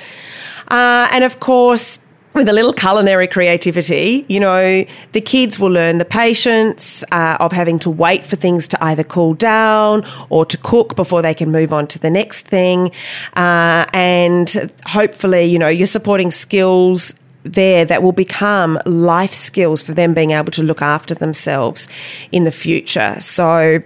Uh, 0.68 1.08
and 1.10 1.25
of 1.25 1.40
course, 1.40 1.99
with 2.34 2.49
a 2.49 2.52
little 2.52 2.72
culinary 2.72 3.26
creativity, 3.26 4.25
you 4.28 4.38
know, 4.38 4.84
the 5.12 5.20
kids 5.20 5.58
will 5.58 5.70
learn 5.70 5.99
the 5.99 6.04
patience 6.04 7.02
uh, 7.10 7.37
of 7.40 7.52
having 7.52 7.78
to 7.80 7.90
wait 7.90 8.25
for 8.25 8.37
things 8.37 8.68
to 8.68 8.84
either 8.84 9.02
cool 9.02 9.34
down 9.34 10.06
or 10.28 10.44
to 10.46 10.56
cook 10.58 10.94
before 10.94 11.22
they 11.22 11.34
can 11.34 11.50
move 11.50 11.72
on 11.72 11.87
to 11.88 11.99
the 11.99 12.10
next 12.10 12.46
thing. 12.46 12.92
Uh, 13.34 13.84
and 13.92 14.70
hopefully, 14.87 15.44
you 15.44 15.58
know, 15.58 15.68
you're 15.68 15.87
supporting 15.87 16.30
skills 16.30 17.14
there 17.42 17.84
that 17.84 18.02
will 18.02 18.12
become 18.12 18.78
life 18.87 19.34
skills 19.34 19.82
for 19.82 19.92
them 19.92 20.14
being 20.14 20.30
able 20.30 20.52
to 20.52 20.62
look 20.62 20.82
after 20.82 21.14
themselves 21.14 21.88
in 22.30 22.44
the 22.44 22.52
future. 22.52 23.16
So, 23.20 23.82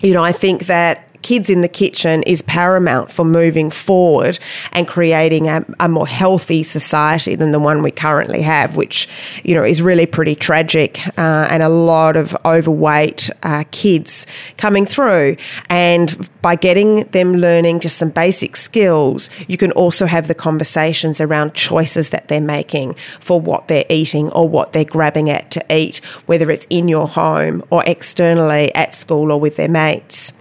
you 0.00 0.14
know, 0.14 0.24
I 0.24 0.32
think 0.32 0.66
that 0.66 1.03
kids 1.24 1.48
in 1.48 1.62
the 1.62 1.68
kitchen 1.68 2.22
is 2.24 2.42
paramount 2.42 3.10
for 3.10 3.24
moving 3.24 3.70
forward 3.70 4.38
and 4.72 4.86
creating 4.86 5.48
a, 5.48 5.64
a 5.80 5.88
more 5.88 6.06
healthy 6.06 6.62
society 6.62 7.34
than 7.34 7.50
the 7.50 7.58
one 7.58 7.82
we 7.82 7.90
currently 7.90 8.42
have, 8.42 8.76
which, 8.76 9.08
you 9.42 9.54
know, 9.54 9.64
is 9.64 9.80
really 9.80 10.04
pretty 10.04 10.34
tragic 10.34 11.04
uh, 11.18 11.48
and 11.50 11.62
a 11.62 11.68
lot 11.70 12.14
of 12.14 12.36
overweight 12.44 13.30
uh, 13.42 13.64
kids 13.70 14.26
coming 14.58 14.84
through. 14.84 15.36
And 15.70 16.28
by 16.42 16.56
getting 16.56 17.04
them 17.04 17.36
learning 17.36 17.80
just 17.80 17.96
some 17.96 18.10
basic 18.10 18.54
skills, 18.54 19.30
you 19.48 19.56
can 19.56 19.72
also 19.72 20.04
have 20.04 20.28
the 20.28 20.34
conversations 20.34 21.22
around 21.22 21.54
choices 21.54 22.10
that 22.10 22.28
they're 22.28 22.40
making 22.40 22.96
for 23.18 23.40
what 23.40 23.68
they're 23.68 23.86
eating 23.88 24.30
or 24.32 24.46
what 24.46 24.74
they're 24.74 24.84
grabbing 24.84 25.30
at 25.30 25.50
to 25.52 25.64
eat, 25.74 26.04
whether 26.26 26.50
it's 26.50 26.66
in 26.68 26.86
your 26.86 27.08
home 27.08 27.64
or 27.70 27.82
externally 27.86 28.74
at 28.74 28.92
school 28.92 29.32
or 29.32 29.40
with 29.40 29.56
their 29.56 29.70
mates. 29.70 30.34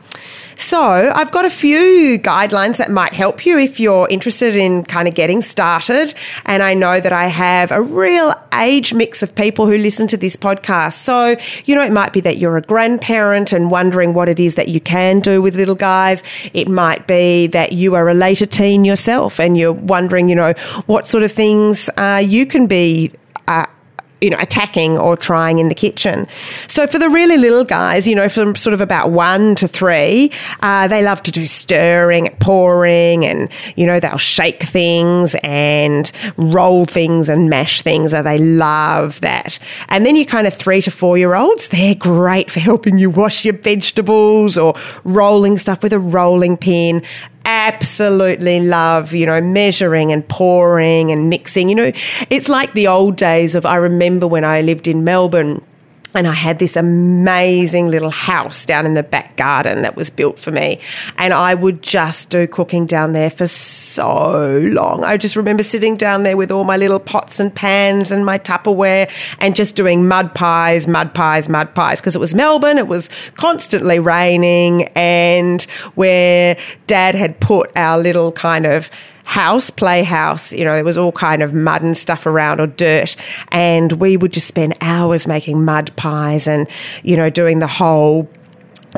So, 0.58 1.12
I've 1.14 1.32
got 1.32 1.46
a 1.46 1.50
few 1.50 2.20
guidelines 2.20 2.78
that 2.78 2.92
might 2.92 3.14
help 3.14 3.46
you 3.46 3.58
if 3.58 3.80
you're 3.80 4.08
interested 4.10 4.56
in 4.56 4.84
kind 4.84 5.08
of 5.08 5.14
getting 5.14 5.42
started. 5.42 6.14
And 6.46 6.64
I 6.64 6.74
know 6.74 7.00
that 7.00 7.14
I 7.14 7.28
have 7.28 7.72
a 7.72 7.82
real 7.82 8.34
age 8.54 8.94
mix 8.94 9.24
of 9.24 9.34
people 9.36 9.68
who 9.68 9.78
listen 9.78 10.08
to 10.08 10.18
this 10.18 10.36
podcast. 10.36 10.94
So, 10.94 11.36
you 11.66 11.76
know, 11.76 11.84
it 11.84 11.92
might 11.92 12.14
be 12.14 12.22
that 12.22 12.38
you're 12.38 12.58
a 12.58 12.62
grandparent 12.62 13.54
and 13.54 13.72
wondering 13.72 14.14
what 14.14 14.30
it 14.30 14.40
is 14.40 14.56
that 14.56 14.70
you 14.70 14.80
can 14.80 15.20
do 15.20 15.42
with 15.42 15.56
little 15.56 15.76
guys. 15.76 16.24
It 16.54 16.68
might 16.68 17.08
be 17.08 17.48
that 17.48 17.74
you 17.74 17.96
are 17.96 18.10
a 18.10 18.14
later 18.14 18.46
teen 18.46 18.86
yourself 18.86 19.40
and 19.40 19.58
you're 19.58 19.74
wondering, 19.74 20.30
you 20.30 20.36
know, 20.36 20.54
what 20.86 21.08
sort 21.08 21.24
of 21.24 21.32
things 21.32 21.90
uh, 21.98 22.22
you 22.24 22.46
can 22.46 22.68
be. 22.68 23.12
You 24.24 24.30
know, 24.30 24.38
attacking 24.40 24.98
or 24.98 25.18
trying 25.18 25.60
in 25.60 25.68
the 25.68 25.76
kitchen. 25.76 26.28
So 26.68 26.88
for 26.88 26.98
the 26.98 27.10
really 27.10 27.38
little 27.38 27.66
guys, 27.66 28.08
you 28.08 28.16
know, 28.16 28.30
from 28.30 28.56
sort 28.56 28.74
of 28.74 28.82
about 28.82 29.12
one 29.12 29.56
to 29.56 29.68
three, 29.68 30.32
uh, 30.62 30.88
they 30.88 31.04
love 31.04 31.22
to 31.24 31.32
do 31.32 31.46
stirring, 31.46 32.36
pouring, 32.40 33.26
and 33.26 33.50
you 33.76 33.86
know, 33.86 34.00
they'll 34.00 34.18
shake 34.18 34.64
things 34.64 35.36
and 35.44 36.12
roll 36.38 36.86
things 36.86 37.28
and 37.28 37.50
mash 37.50 37.82
things. 37.82 38.12
They 38.12 38.38
love 38.38 39.20
that. 39.22 39.60
And 39.90 40.06
then 40.06 40.16
you 40.16 40.26
kind 40.26 40.48
of 40.48 40.54
three 40.54 40.82
to 40.84 40.92
four 40.92 41.18
year 41.18 41.36
olds, 41.36 41.68
they're 41.68 41.96
great 41.96 42.50
for 42.50 42.62
helping 42.62 42.98
you 42.98 43.10
wash 43.10 43.44
your 43.44 43.58
vegetables 43.58 44.58
or 44.58 44.74
rolling 45.04 45.58
stuff 45.58 45.84
with 45.84 45.94
a 45.94 46.00
rolling 46.00 46.58
pin 46.58 47.04
absolutely 47.46 48.60
love, 48.60 49.14
you 49.14 49.26
know, 49.26 49.42
measuring 49.42 50.12
and 50.12 50.28
pouring 50.28 51.12
and 51.12 51.30
mixing. 51.30 51.70
You 51.70 51.76
know, 51.76 51.92
it's 52.30 52.50
like 52.50 52.74
the 52.74 52.88
old 52.88 53.16
days 53.16 53.56
of 53.56 53.66
I 53.66 53.76
remember 53.76 54.28
when 54.28 54.46
I 54.46 54.62
lived 54.62 54.88
in 54.88 55.04
Melbourne 55.04 55.62
and 56.16 56.28
I 56.28 56.34
had 56.34 56.60
this 56.60 56.76
amazing 56.76 57.88
little 57.88 58.10
house 58.10 58.66
down 58.66 58.86
in 58.86 58.94
the 58.94 59.04
back 59.04 59.36
garden 59.36 59.82
that 59.82 59.96
was 59.96 60.10
built 60.10 60.40
for 60.40 60.52
me. 60.52 60.80
And 61.18 61.34
I 61.34 61.56
would 61.56 61.82
just 61.82 62.30
do 62.30 62.48
cooking 62.48 62.86
down 62.86 63.14
there 63.14 63.30
for 63.30 63.48
so 63.48 64.60
long. 64.72 65.04
I 65.04 65.18
just 65.18 65.36
remember 65.36 65.64
sitting 65.64 65.96
down 65.96 66.24
there 66.24 66.38
with 66.38 66.52
all 66.52 66.64
my 66.64 66.78
little 66.78 67.00
pots 67.00 67.40
and 67.40 67.54
pans 67.54 68.12
and 68.12 68.26
my 68.26 68.38
Tupperware 68.38 69.12
and 69.40 69.56
just 69.56 69.76
doing 69.76 70.08
mud 70.08 70.34
pies, 70.36 70.88
mud 70.88 71.14
pies, 71.14 71.50
mud 71.50 71.74
pies. 71.76 72.00
Because 72.00 72.16
it 72.16 72.20
was 72.20 72.36
Melbourne, 72.36 72.78
it 72.78 72.88
was 72.88 73.10
constantly 73.36 74.00
raining, 74.00 74.84
and 74.96 75.64
where 75.96 76.58
dad 76.88 77.16
had 77.16 77.40
put 77.40 77.72
our 77.76 77.98
little 78.00 78.32
kind 78.32 78.66
of 78.66 78.90
house, 79.24 79.70
playhouse. 79.70 80.52
You 80.52 80.66
know, 80.66 80.74
there 80.74 80.84
was 80.84 80.98
all 80.98 81.12
kind 81.12 81.42
of 81.42 81.54
mud 81.54 81.82
and 81.82 81.98
stuff 81.98 82.26
around 82.26 82.60
or 82.60 82.68
dirt. 82.68 83.16
And 83.52 83.94
we 83.94 84.18
would 84.18 84.34
just 84.34 84.48
spend 84.48 84.76
hours 84.82 85.28
making 85.28 85.64
mud 85.66 85.92
pies 85.96 86.48
and, 86.48 86.68
you 87.04 87.16
know, 87.16 87.30
doing 87.30 87.60
the 87.60 87.68
whole 87.68 88.28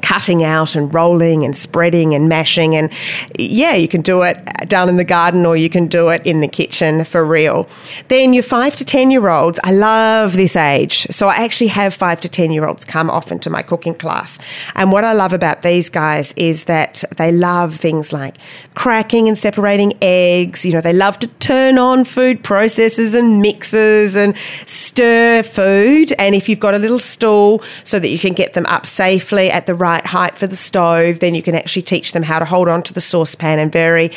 cutting 0.02 0.44
out 0.44 0.76
and 0.76 0.94
rolling 0.94 1.44
and 1.44 1.56
spreading 1.56 2.14
and 2.14 2.28
mashing. 2.30 2.76
And 2.76 2.92
yeah, 3.38 3.76
you 3.76 3.88
can 3.88 4.02
do 4.02 4.22
it 4.24 4.38
down 4.68 4.90
in 4.90 4.98
the 4.98 5.04
garden 5.04 5.46
or 5.46 5.56
you 5.56 5.70
can 5.70 5.88
do 5.88 6.10
it 6.10 6.26
in 6.26 6.42
the 6.42 6.48
kitchen 6.48 7.04
for 7.06 7.26
real. 7.26 7.68
Then 8.08 8.34
your 8.34 8.44
five 8.44 8.76
to 8.78 8.86
10 8.86 9.12
year 9.12 9.30
olds, 9.30 9.60
I 9.64 9.72
love 9.72 10.34
this 10.34 10.56
age. 10.56 11.08
So 11.10 11.28
I 11.28 11.36
actually 11.36 11.68
have 11.68 11.94
five 11.94 12.22
to 12.22 12.30
10 12.30 12.52
year 12.52 12.66
olds 12.66 12.86
come 12.86 13.10
often 13.10 13.40
to 13.40 13.50
my 13.50 13.62
cooking 13.62 13.96
class. 13.96 14.38
And 14.76 14.92
what 14.92 15.04
I 15.04 15.14
love 15.14 15.34
about 15.34 15.62
these 15.62 15.90
guys 15.90 16.34
is 16.36 16.66
that 16.66 17.04
they 17.18 17.32
love 17.32 17.76
things 17.76 18.12
like 18.12 18.38
cracking 18.76 19.28
and 19.28 19.38
separating 19.38 19.94
eggs. 20.02 20.66
You 20.66 20.74
know, 20.74 20.82
they 20.82 20.94
love 20.94 21.20
to 21.20 21.28
turn 21.40 21.78
on 21.78 22.06
food 22.06 22.44
processors 22.44 23.18
and 23.18 23.42
mixers 23.42 24.16
and 24.16 24.36
stir 24.66 25.44
food. 25.44 26.14
And 26.18 26.36
if 26.36 26.50
you've 26.50 26.60
got 26.60 26.74
a 26.74 26.78
little 26.78 27.00
stool 27.00 27.62
so 27.84 28.00
that 28.00 28.10
you 28.10 28.20
can 28.20 28.34
get 28.34 28.54
them 28.54 28.66
up 28.66 28.86
safely 28.86 29.50
at 29.50 29.66
the 29.66 29.76
right 29.86 30.06
height 30.06 30.36
for 30.36 30.48
the 30.48 30.56
stove, 30.56 31.20
then 31.20 31.36
you 31.36 31.44
can 31.44 31.54
actually 31.54 31.84
teach 31.84 32.12
them 32.14 32.24
how 32.24 32.40
to 32.40 32.46
hold 32.46 32.68
on 32.68 32.82
to 32.82 32.94
the 32.94 33.02
saucepan 33.02 33.60
and 33.60 33.72
very 33.72 34.12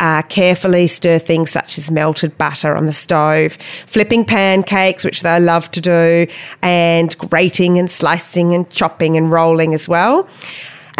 uh, 0.00 0.22
carefully 0.22 0.88
stir 0.88 1.18
things 1.20 1.48
such 1.50 1.78
as 1.78 1.92
melted 1.92 2.36
butter 2.38 2.74
on 2.74 2.86
the 2.86 2.92
stove, 2.92 3.56
flipping 3.86 4.24
pancakes, 4.24 5.04
which 5.04 5.22
they 5.22 5.38
love 5.38 5.70
to 5.70 5.80
do, 5.80 6.26
and 6.60 7.16
grating 7.18 7.78
and 7.78 7.88
slicing 7.88 8.52
and 8.52 8.68
chopping 8.70 9.16
and 9.16 9.30
rolling 9.30 9.74
as 9.74 9.88
well. 9.88 10.28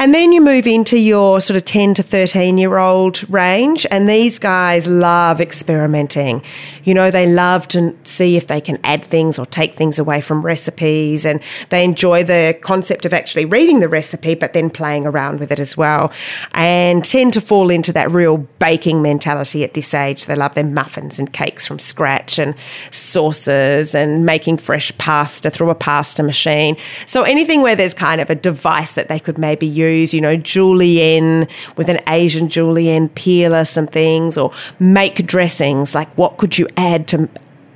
And 0.02 0.12
then 0.12 0.32
you 0.32 0.40
move 0.40 0.66
into 0.66 0.99
your 0.99 1.40
sort 1.40 1.56
of 1.56 1.64
10 1.64 1.94
to 1.94 2.02
13 2.02 2.59
year 2.59 2.78
old 2.78 3.23
range, 3.30 3.87
and 3.88 4.09
these 4.09 4.40
guys 4.40 4.88
love 4.88 5.40
experimenting. 5.40 6.42
You 6.82 6.92
know, 6.92 7.12
they 7.12 7.32
love 7.32 7.68
to 7.68 7.97
see 8.02 8.37
if 8.37 8.49
they 8.49 8.61
can 8.61 8.80
add 8.82 9.04
things 9.04 9.38
or 9.38 9.47
take 9.47 9.76
things 9.76 10.00
away 10.00 10.21
from 10.21 10.44
recipes, 10.44 11.25
and 11.25 11.40
they 11.68 11.85
enjoy 11.85 12.25
the 12.25 12.59
concept 12.62 13.04
of 13.04 13.14
actually 13.14 13.44
reading 13.44 13.78
the 13.78 13.88
recipe 13.88 14.35
but 14.35 14.54
then 14.54 14.71
playing 14.71 15.06
around 15.06 15.38
with 15.38 15.52
it 15.52 15.61
as 15.61 15.76
well, 15.76 16.11
and 16.50 17.04
tend 17.04 17.32
to 17.35 17.40
fall 17.40 17.71
into 17.71 17.92
that 17.92 18.11
real 18.11 18.38
baking 18.59 19.02
mentality 19.02 19.62
at 19.62 19.75
this 19.75 19.94
age. 19.94 20.26
They 20.26 20.35
love 20.35 20.56
their 20.56 20.64
muffins 20.64 21.21
and 21.21 21.32
cakes 21.32 21.64
from 21.64 21.78
scratch, 21.78 22.40
and 22.40 22.56
sauces, 22.90 23.94
and 23.94 24.26
making 24.26 24.56
fresh 24.56 24.90
pasta 24.99 25.49
through 25.49 25.71
a 25.71 25.76
pasta 25.76 26.25
machine. 26.25 26.76
So 27.06 27.23
anything 27.23 27.62
where 27.62 27.76
there's 27.76 27.94
kind 27.94 28.21
of 28.21 28.30
a 28.30 28.35
device 28.35 28.94
that 28.94 29.06
they 29.06 29.21
could 29.21 29.38
maybe 29.38 29.64
use 29.64 29.91
you 29.92 30.20
know, 30.20 30.37
julienne 30.37 31.49
with 31.76 31.88
an 31.88 32.00
Asian 32.08 32.49
julienne 32.49 33.08
peeler, 33.11 33.64
some 33.64 33.87
things, 33.87 34.37
or 34.37 34.52
make 34.78 35.26
dressings. 35.26 35.94
Like, 35.94 36.08
what 36.16 36.37
could 36.37 36.58
you 36.58 36.68
add 36.76 37.08
to 37.08 37.28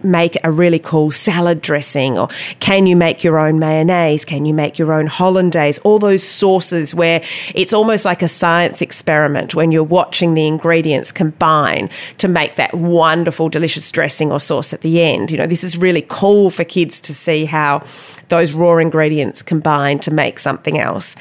make 0.02 0.36
a 0.44 0.50
really 0.50 0.78
cool 0.78 1.10
salad 1.10 1.60
dressing 1.60 2.18
or 2.18 2.28
can 2.60 2.86
you 2.86 2.94
make 2.94 3.24
your 3.24 3.38
own 3.38 3.58
mayonnaise 3.58 4.24
can 4.24 4.44
you 4.44 4.54
make 4.54 4.78
your 4.78 4.92
own 4.92 5.06
hollandaise 5.06 5.78
all 5.80 5.98
those 5.98 6.22
sauces 6.22 6.94
where 6.94 7.22
it's 7.54 7.72
almost 7.72 8.04
like 8.04 8.22
a 8.22 8.28
science 8.28 8.82
experiment 8.82 9.54
when 9.54 9.72
you're 9.72 9.82
watching 9.82 10.34
the 10.34 10.46
ingredients 10.46 11.12
combine 11.12 11.88
to 12.18 12.28
make 12.28 12.56
that 12.56 12.72
wonderful 12.74 13.48
delicious 13.48 13.90
dressing 13.90 14.30
or 14.30 14.40
sauce 14.40 14.72
at 14.72 14.82
the 14.82 15.02
end 15.02 15.30
you 15.30 15.38
know 15.38 15.46
this 15.46 15.64
is 15.64 15.76
really 15.76 16.04
cool 16.08 16.50
for 16.50 16.64
kids 16.64 17.00
to 17.00 17.14
see 17.14 17.44
how 17.44 17.82
those 18.28 18.52
raw 18.52 18.78
ingredients 18.78 19.42
combine 19.42 20.00
to 20.00 20.10
make 20.10 20.40
something 20.40 20.80
else. 20.80 21.14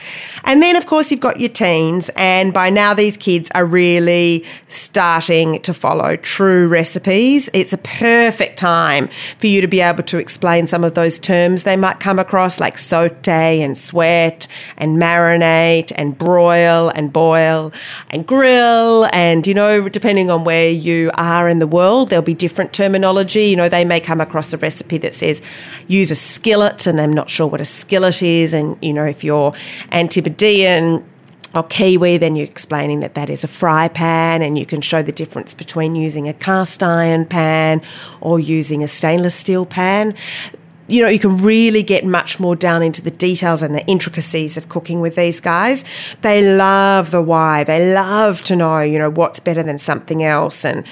And 0.43 0.61
then, 0.61 0.75
of 0.75 0.87
course, 0.87 1.11
you've 1.11 1.19
got 1.19 1.39
your 1.39 1.49
teens, 1.49 2.09
and 2.15 2.51
by 2.51 2.71
now 2.71 2.95
these 2.95 3.15
kids 3.15 3.51
are 3.53 3.65
really 3.65 4.43
starting 4.69 5.61
to 5.61 5.73
follow 5.73 6.15
true 6.15 6.67
recipes. 6.67 7.47
It's 7.53 7.73
a 7.73 7.77
perfect 7.77 8.57
time 8.57 8.64
for 9.39 9.47
you 9.47 9.61
to 9.61 9.67
be 9.67 9.81
able 9.81 10.03
to 10.03 10.17
explain 10.17 10.67
some 10.67 10.83
of 10.83 10.93
those 10.93 11.19
terms 11.19 11.63
they 11.63 11.77
might 11.77 11.99
come 11.99 12.19
across, 12.19 12.59
like 12.59 12.77
saute 12.77 13.61
and 13.61 13.77
sweat 13.77 14.47
and 14.77 14.97
marinate 14.97 15.91
and 15.95 16.17
broil 16.17 16.89
and 16.95 17.13
boil 17.13 17.71
and 18.09 18.25
grill. 18.25 19.07
And, 19.13 19.45
you 19.45 19.53
know, 19.53 19.87
depending 19.87 20.29
on 20.29 20.43
where 20.43 20.69
you 20.69 21.11
are 21.15 21.47
in 21.47 21.59
the 21.59 21.67
world, 21.67 22.09
there'll 22.09 22.23
be 22.23 22.33
different 22.33 22.73
terminology. 22.73 23.45
You 23.45 23.55
know, 23.55 23.69
they 23.69 23.85
may 23.85 23.99
come 23.99 24.21
across 24.21 24.53
a 24.53 24.57
recipe 24.57 24.97
that 24.99 25.13
says 25.13 25.41
use 25.87 26.11
a 26.11 26.15
skillet 26.15 26.87
and 26.87 26.99
I'm 26.99 27.13
not 27.13 27.29
sure 27.29 27.47
what 27.47 27.61
a 27.61 27.65
skillet 27.65 28.21
is. 28.21 28.53
And, 28.53 28.77
you 28.81 28.93
know, 28.93 29.05
if 29.05 29.23
you're 29.23 29.53
Antipodean, 29.91 31.03
or 31.55 31.63
Kiwi, 31.63 32.17
then 32.17 32.35
you're 32.35 32.45
explaining 32.45 32.99
that 32.99 33.15
that 33.15 33.29
is 33.29 33.43
a 33.43 33.47
fry 33.47 33.87
pan, 33.87 34.41
and 34.41 34.59
you 34.59 34.65
can 34.65 34.81
show 34.81 35.01
the 35.01 35.11
difference 35.11 35.53
between 35.53 35.95
using 35.95 36.27
a 36.27 36.33
cast 36.33 36.83
iron 36.83 37.25
pan 37.25 37.81
or 38.21 38.39
using 38.39 38.83
a 38.83 38.87
stainless 38.87 39.35
steel 39.35 39.65
pan. 39.65 40.13
You 40.87 41.01
know, 41.01 41.07
you 41.07 41.17
can 41.17 41.37
really 41.37 41.81
get 41.81 42.05
much 42.05 42.39
more 42.39 42.55
down 42.55 42.83
into 42.83 43.01
the 43.01 43.09
details 43.09 43.63
and 43.63 43.73
the 43.73 43.83
intricacies 43.87 44.55
of 44.55 44.69
cooking 44.69 45.01
with 45.01 45.15
these 45.15 45.41
guys. 45.41 45.83
They 46.21 46.55
love 46.55 47.09
the 47.09 47.23
why. 47.23 47.63
They 47.63 47.91
love 47.93 48.43
to 48.43 48.55
know, 48.55 48.81
you 48.81 48.99
know, 48.99 49.09
what's 49.09 49.39
better 49.39 49.63
than 49.63 49.79
something 49.79 50.23
else 50.23 50.63
and 50.63 50.85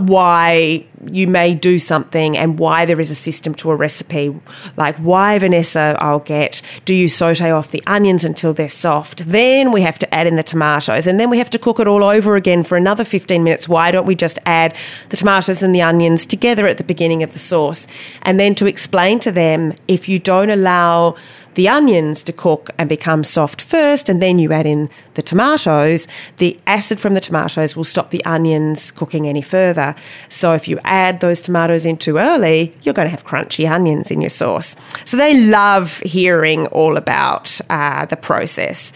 why 0.00 0.86
you 1.06 1.26
may 1.26 1.54
do 1.54 1.78
something 1.78 2.36
and 2.36 2.58
why 2.58 2.84
there 2.84 3.00
is 3.00 3.10
a 3.10 3.14
system 3.14 3.54
to 3.56 3.70
a 3.70 3.76
recipe. 3.76 4.38
Like, 4.76 4.96
why, 4.96 5.38
Vanessa, 5.38 5.96
I'll 6.00 6.20
get, 6.20 6.62
do 6.84 6.94
you 6.94 7.08
saute 7.08 7.50
off 7.50 7.70
the 7.70 7.82
onions 7.86 8.24
until 8.24 8.52
they're 8.54 8.68
soft? 8.68 9.26
Then 9.26 9.72
we 9.72 9.82
have 9.82 9.98
to 10.00 10.14
add 10.14 10.26
in 10.26 10.36
the 10.36 10.42
tomatoes 10.42 11.06
and 11.06 11.18
then 11.18 11.30
we 11.30 11.38
have 11.38 11.50
to 11.50 11.58
cook 11.58 11.80
it 11.80 11.88
all 11.88 12.04
over 12.04 12.36
again 12.36 12.64
for 12.64 12.76
another 12.76 13.04
15 13.04 13.42
minutes. 13.44 13.68
Why 13.68 13.90
don't 13.90 14.06
we 14.06 14.14
just 14.14 14.38
add 14.46 14.76
the 15.10 15.16
tomatoes 15.16 15.62
and 15.62 15.74
the 15.74 15.82
onions 15.82 16.26
together 16.26 16.66
at 16.66 16.78
the 16.78 16.84
beginning 16.84 17.22
of 17.22 17.32
the 17.32 17.38
sauce? 17.38 17.86
And 18.22 18.38
then 18.38 18.54
to 18.56 18.66
explain 18.66 19.18
to 19.20 19.32
them 19.32 19.74
if 19.86 20.08
you 20.08 20.18
don't 20.18 20.50
allow 20.50 21.16
the 21.58 21.68
onions 21.68 22.22
to 22.22 22.32
cook 22.32 22.70
and 22.78 22.88
become 22.88 23.24
soft 23.24 23.60
first, 23.60 24.08
and 24.08 24.22
then 24.22 24.38
you 24.38 24.52
add 24.52 24.64
in 24.64 24.88
the 25.14 25.22
tomatoes, 25.22 26.06
the 26.36 26.56
acid 26.68 27.00
from 27.00 27.14
the 27.14 27.20
tomatoes 27.20 27.74
will 27.74 27.82
stop 27.82 28.10
the 28.10 28.24
onions 28.24 28.92
cooking 28.92 29.26
any 29.26 29.42
further. 29.42 29.96
So 30.28 30.52
if 30.52 30.68
you 30.68 30.78
add 30.88 31.20
those 31.20 31.42
tomatoes 31.42 31.84
in 31.84 31.96
too 31.96 32.18
early, 32.18 32.74
you're 32.82 32.94
going 32.94 33.06
to 33.06 33.10
have 33.10 33.24
crunchy 33.24 33.70
onions 33.70 34.10
in 34.10 34.20
your 34.20 34.30
sauce. 34.30 34.74
So 35.04 35.16
they 35.16 35.40
love 35.40 35.98
hearing 35.98 36.66
all 36.68 36.96
about 36.96 37.60
uh, 37.70 38.06
the 38.06 38.16
process. 38.16 38.92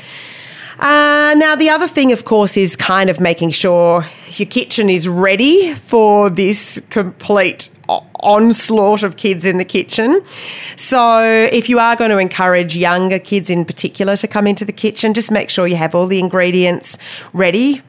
Uh, 0.79 1.35
now, 1.37 1.55
the 1.55 1.71
other 1.71 1.87
thing, 1.87 2.11
of 2.11 2.25
course, 2.25 2.57
is 2.57 2.75
kind 2.75 3.09
of 3.09 3.21
making 3.21 3.51
sure 3.51 4.05
your 4.31 4.49
kitchen 4.49 4.91
is 4.91 5.07
ready 5.07 5.75
for 5.75 6.29
this 6.29 6.83
complete 6.91 7.69
onslaught 8.21 9.03
of 9.03 9.17
kids 9.17 9.45
in 9.45 9.59
the 9.59 9.65
kitchen. 9.65 10.21
So, 10.77 11.23
if 11.53 11.69
you 11.69 11.79
are 11.79 11.95
going 11.95 12.11
to 12.11 12.19
encourage 12.19 12.77
younger 12.77 13.19
kids 13.19 13.49
in 13.49 13.65
particular 13.65 14.17
to 14.17 14.27
come 14.27 14.47
into 14.47 14.65
the 14.65 14.73
kitchen, 14.73 15.15
just 15.15 15.31
make 15.31 15.51
sure 15.51 15.69
you 15.69 15.77
have 15.77 15.95
all 15.95 16.07
the 16.07 16.19
ingredients 16.19 16.99
ready 17.33 17.83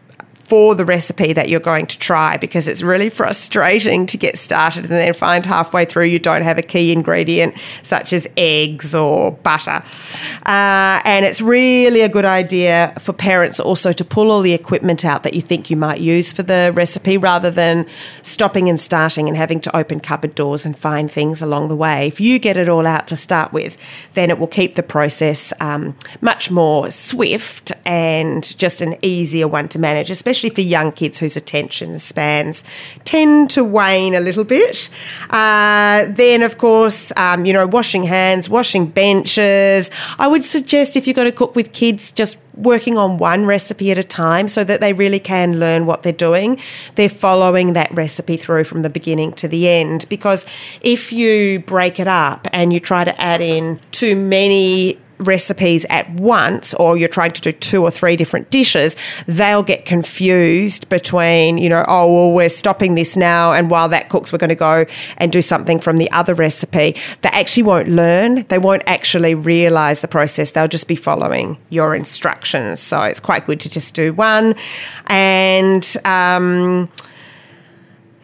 for 0.54 0.76
the 0.76 0.86
recipe 0.86 1.34
that 1.34 1.50
you're 1.50 1.60
going 1.60 1.88
to 1.88 1.98
try 1.98 2.38
because 2.38 2.68
it's 2.68 2.84
really 2.84 3.10
frustrating 3.10 4.06
to 4.06 4.20
get 4.20 4.38
started 4.38 4.84
and 4.84 4.94
then 4.94 5.12
find 5.12 5.48
halfway 5.48 5.84
through 5.84 6.04
you 6.04 6.20
don't 6.20 6.44
have 6.44 6.60
a 6.60 6.62
key 6.62 6.94
ingredient 6.94 7.56
such 7.82 8.14
as 8.14 8.28
eggs 8.38 8.94
or 8.94 9.32
butter. 9.32 9.82
Uh, 10.46 11.02
and 11.06 11.26
it's 11.26 11.42
really 11.42 12.02
a 12.02 12.08
good 12.08 12.24
idea 12.24 12.94
for 13.00 13.14
parents 13.14 13.60
also 13.60 13.92
to 13.92 14.06
pull 14.06 14.30
all 14.30 14.42
the 14.42 14.54
equipment 14.54 15.04
out 15.04 15.24
that 15.24 15.34
you 15.34 15.42
think 15.42 15.72
you 15.72 15.76
might 15.76 16.00
use 16.00 16.32
for 16.32 16.44
the 16.44 16.72
recipe 16.76 17.18
rather 17.18 17.50
than 17.50 17.84
stopping 18.22 18.70
and 18.70 18.80
starting 18.80 19.28
and 19.28 19.36
having 19.36 19.60
to 19.60 19.76
open 19.76 20.00
cupboard 20.00 20.36
doors 20.36 20.68
and 20.68 20.78
find 20.78 21.10
things 21.10 21.42
along 21.42 21.68
the 21.68 21.76
way. 21.76 22.06
If 22.06 22.22
you 22.22 22.38
get 22.38 22.58
it 22.58 22.70
all 22.70 22.86
out 22.86 23.08
to 23.08 23.18
start 23.18 23.54
with, 23.54 23.76
then 24.14 24.30
it 24.30 24.38
will 24.38 24.46
keep 24.46 24.76
the 24.76 24.84
process 24.84 25.52
um, 25.60 25.98
much 26.22 26.52
more 26.52 26.92
swift 26.92 27.72
and 27.86 28.56
just 28.60 28.82
an 28.82 28.98
easier 29.02 29.48
one 29.48 29.68
to 29.70 29.80
manage, 29.80 30.12
especially 30.12 30.43
especially 30.44 30.64
for 30.64 30.68
young 30.68 30.92
kids 30.92 31.20
whose 31.20 31.38
attention 31.38 32.00
spans 32.00 32.64
tend 33.06 33.50
to 33.52 33.64
wane 33.64 34.14
a 34.14 34.20
little 34.20 34.44
bit. 34.44 34.90
Uh, 35.30 36.06
then, 36.10 36.44
of 36.44 36.58
course, 36.58 37.12
um, 37.18 37.46
you 37.46 37.54
know, 37.54 37.66
washing 37.68 38.04
hands, 38.04 38.50
washing 38.50 38.86
benches. 38.86 39.90
I 40.20 40.28
would 40.28 40.44
suggest 40.44 40.96
if 40.96 41.08
you're 41.08 41.14
going 41.14 41.32
to 41.32 41.36
cook 41.36 41.56
with 41.56 41.72
kids, 41.72 42.12
just 42.12 42.38
working 42.56 42.98
on 42.98 43.18
one 43.18 43.46
recipe 43.46 43.92
at 43.92 43.98
a 43.98 44.04
time 44.04 44.48
so 44.48 44.64
that 44.64 44.80
they 44.80 44.94
really 44.94 45.20
can 45.20 45.60
learn 45.60 45.86
what 45.86 46.04
they're 46.04 46.14
doing. 46.14 46.60
They're 46.96 47.10
following 47.10 47.74
that 47.74 47.92
recipe 47.94 48.38
through 48.38 48.66
from 48.66 48.84
the 48.84 48.90
beginning 48.90 49.34
to 49.34 49.48
the 49.48 49.68
end. 49.68 50.06
Because 50.10 50.46
if 50.82 51.12
you 51.12 51.62
break 51.62 52.00
it 52.00 52.08
up 52.08 52.48
and 52.54 52.72
you 52.72 52.80
try 52.80 53.04
to 53.04 53.20
add 53.20 53.42
in 53.42 53.80
too 53.92 54.16
many 54.16 55.00
recipes 55.20 55.86
at 55.90 56.12
once 56.14 56.74
or 56.76 56.98
you're 56.98 57.08
trying 57.10 57.32
to 57.32 57.42
do 57.42 57.52
two 57.52 57.84
or 57.84 57.92
three 57.92 58.16
different 58.16 58.50
dishes, 58.50 58.96
they'll 59.28 59.64
get 59.64 59.86
confused 59.86 60.88
between, 60.90 61.58
you 61.58 61.70
know, 61.70 61.86
oh, 61.88 62.12
well, 62.12 62.32
we're 62.32 62.50
stopping 62.50 62.96
this 62.96 63.16
now, 63.16 63.54
and 63.54 63.70
while 63.70 63.90
that 63.90 64.10
cooks, 64.10 64.32
we're 64.32 64.40
going 64.40 64.50
to 64.50 64.56
go 64.56 64.86
and 65.18 65.32
do 65.32 65.42
something 65.42 65.80
from 65.80 65.98
the 65.98 66.10
other 66.12 66.34
recipe. 66.34 66.96
They 67.22 67.30
actually 67.30 67.64
won't 67.64 67.88
learn, 67.88 68.44
they 68.50 68.60
won't 68.60 68.84
actually 68.86 69.36
realize 69.36 70.02
the 70.02 70.08
process, 70.08 70.52
they'll 70.52 70.68
just 70.68 70.88
be 70.88 70.96
following 70.96 71.58
your 71.70 71.96
instructions. 71.96 72.80
So 72.80 73.02
it's 73.04 73.20
quite 73.20 73.46
good 73.46 73.60
to 73.62 73.70
just 73.70 73.94
do 73.94 74.14
one. 74.14 74.56
And, 75.08 75.96
um, 76.06 76.90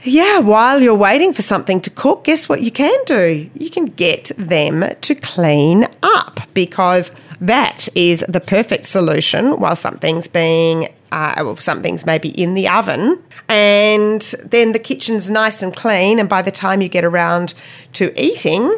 yeah, 0.03 0.39
while 0.39 0.81
you're 0.81 0.95
waiting 0.95 1.33
for 1.33 1.41
something 1.41 1.81
to 1.81 1.89
cook, 1.89 2.23
guess 2.23 2.47
what 2.47 2.61
you 2.61 2.71
can 2.71 2.97
do? 3.05 3.49
You 3.53 3.69
can 3.69 3.85
get 3.85 4.31
them 4.37 4.85
to 5.01 5.15
clean 5.15 5.87
up 6.03 6.39
because 6.53 7.11
that 7.41 7.89
is 7.95 8.23
the 8.27 8.39
perfect 8.39 8.85
solution 8.85 9.59
while 9.59 9.75
something's 9.75 10.27
being 10.27 10.89
uh, 11.11 11.33
well, 11.37 11.57
something's 11.57 12.05
maybe 12.05 12.29
in 12.29 12.53
the 12.53 12.67
oven, 12.67 13.21
and 13.47 14.21
then 14.45 14.73
the 14.73 14.79
kitchen's 14.79 15.29
nice 15.29 15.63
and 15.63 15.75
clean. 15.75 16.19
And 16.19 16.29
by 16.29 16.41
the 16.41 16.51
time 16.51 16.81
you 16.81 16.87
get 16.87 17.03
around 17.03 17.53
to 17.93 18.13
eating, 18.21 18.75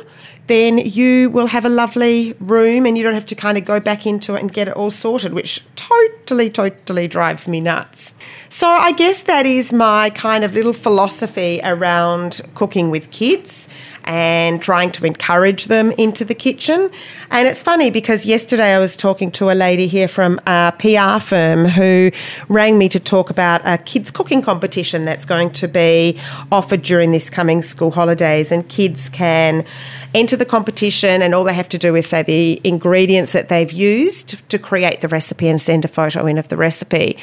then 0.48 0.78
you 0.78 1.30
will 1.30 1.48
have 1.48 1.66
a 1.66 1.70
lovely 1.70 2.36
room 2.40 2.86
and 2.86 2.98
you 2.98 3.04
don't 3.04 3.14
have 3.14 3.26
to 3.28 3.36
kind 3.36 3.58
of 3.58 3.66
go 3.66 3.80
back 3.80 4.06
into 4.06 4.36
it 4.36 4.42
and 4.42 4.52
get 4.52 4.68
it 4.68 4.76
all 4.76 4.92
sorted, 4.92 5.34
which 5.34 5.64
totally, 5.76 6.50
totally 6.50 7.08
drives 7.08 7.48
me 7.48 7.62
nuts. 7.62 8.14
So 8.50 8.68
I 8.68 8.92
guess 8.92 9.24
that 9.24 9.46
is 9.46 9.72
my 9.72 10.10
kind 10.10 10.44
of 10.44 10.54
little 10.54 10.74
philosophy 10.74 11.62
around 11.64 12.42
cooking 12.54 12.90
with 12.90 13.12
kids 13.12 13.70
and 14.04 14.62
trying 14.62 14.92
to 14.92 15.06
encourage 15.06 15.66
them 15.66 15.92
into 15.92 16.26
the 16.26 16.34
kitchen. 16.34 16.90
And 17.30 17.48
it's 17.48 17.62
funny 17.62 17.92
because 17.92 18.26
yesterday 18.26 18.74
I 18.76 18.80
was 18.80 18.98
talking 18.98 19.32
to 19.32 19.52
a 19.52 19.54
lady 19.54 19.88
here 19.88 20.08
from 20.08 20.40
a 20.48 20.74
PR 20.80 21.24
firm 21.24 21.66
who 21.66 22.12
rang 22.50 22.78
me 22.78 22.90
to 22.90 23.00
talk 23.00 23.30
about 23.30 23.62
a 23.64 23.78
kids 23.78 24.12
cooking 24.12 24.42
competition 24.42 25.06
that's 25.06 25.26
going 25.26 25.52
to 25.52 25.68
be 25.68 26.20
offered 26.52 26.82
during 26.82 27.12
this 27.12 27.30
coming 27.30 27.62
school 27.62 27.92
holidays 27.92 28.52
and 28.52 28.68
kids 28.70 29.10
can 29.10 29.66
enter 30.14 30.36
the 30.36 30.46
competition, 30.46 31.22
and 31.22 31.34
all 31.34 31.44
they 31.44 31.54
have 31.54 31.70
to 31.70 31.78
do 31.78 31.96
is 31.96 32.08
say 32.08 32.24
the 32.24 32.60
ingredients 32.64 33.32
that 33.34 33.50
they've 33.50 33.72
used 33.72 34.48
to 34.50 34.60
create 34.60 35.02
the 35.02 35.08
recipe 35.08 35.48
and 35.48 35.62
send 35.62 35.86
a 35.86 35.88
photo 35.88 36.26
in 36.26 36.38
of 36.38 36.50
the 36.50 36.58
recipe. 36.58 37.18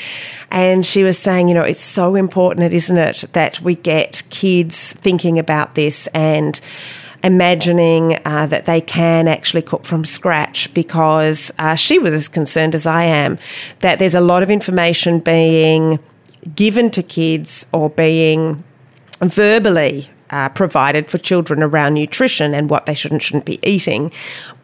And 0.51 0.85
she 0.87 1.03
was 1.03 1.19
saying, 1.19 1.49
you 1.49 1.55
know, 1.55 1.63
it's 1.63 1.81
so 1.81 2.15
important, 2.15 2.73
isn't 2.73 2.97
it, 2.97 3.25
that 3.33 3.61
we 3.61 3.75
get 3.75 4.23
kids 4.31 4.93
thinking 4.95 5.39
about 5.39 5.75
this 5.75 6.07
and 6.09 6.61
imagining 7.25 8.17
uh, 8.25 8.47
that 8.47 8.65
they 8.65 8.81
can 8.81 9.27
actually 9.27 9.63
cook 9.63 9.85
from 9.85 10.05
scratch 10.05 10.73
because 10.73 11.51
uh, 11.59 11.75
she 11.75 11.99
was 11.99 12.15
as 12.15 12.29
concerned 12.29 12.75
as 12.75 12.87
I 12.87 13.03
am 13.05 13.39
that 13.81 13.99
there's 13.99 14.15
a 14.15 14.21
lot 14.21 14.43
of 14.43 14.51
information 14.51 15.19
being 15.19 15.99
given 16.55 16.91
to 16.93 17.03
kids 17.03 17.67
or 17.73 17.91
being 17.91 18.63
verbally 19.21 20.09
uh, 20.31 20.49
provided 20.51 21.09
for 21.09 21.19
children 21.19 21.63
around 21.63 21.95
nutrition 21.95 22.55
and 22.55 22.71
what 22.71 22.87
they 22.87 22.95
should 22.95 23.13
and 23.13 23.23
shouldn't 23.23 23.45
be 23.45 23.59
eating. 23.63 24.13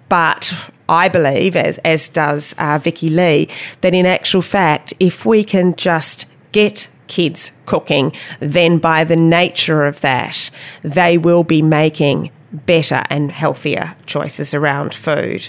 But 0.08 0.52
I 0.88 1.08
believe, 1.08 1.56
as, 1.56 1.78
as 1.78 2.08
does 2.08 2.54
uh, 2.58 2.78
Vicky 2.78 3.08
Lee, 3.08 3.48
that 3.80 3.94
in 3.94 4.06
actual 4.06 4.42
fact, 4.42 4.92
if 5.00 5.24
we 5.24 5.44
can 5.44 5.74
just 5.76 6.26
get 6.52 6.88
kids 7.06 7.52
cooking, 7.66 8.12
then 8.40 8.78
by 8.78 9.04
the 9.04 9.16
nature 9.16 9.84
of 9.84 10.00
that, 10.02 10.50
they 10.82 11.18
will 11.18 11.44
be 11.44 11.62
making 11.62 12.30
better 12.52 13.02
and 13.10 13.32
healthier 13.32 13.96
choices 14.06 14.54
around 14.54 14.94
food. 14.94 15.48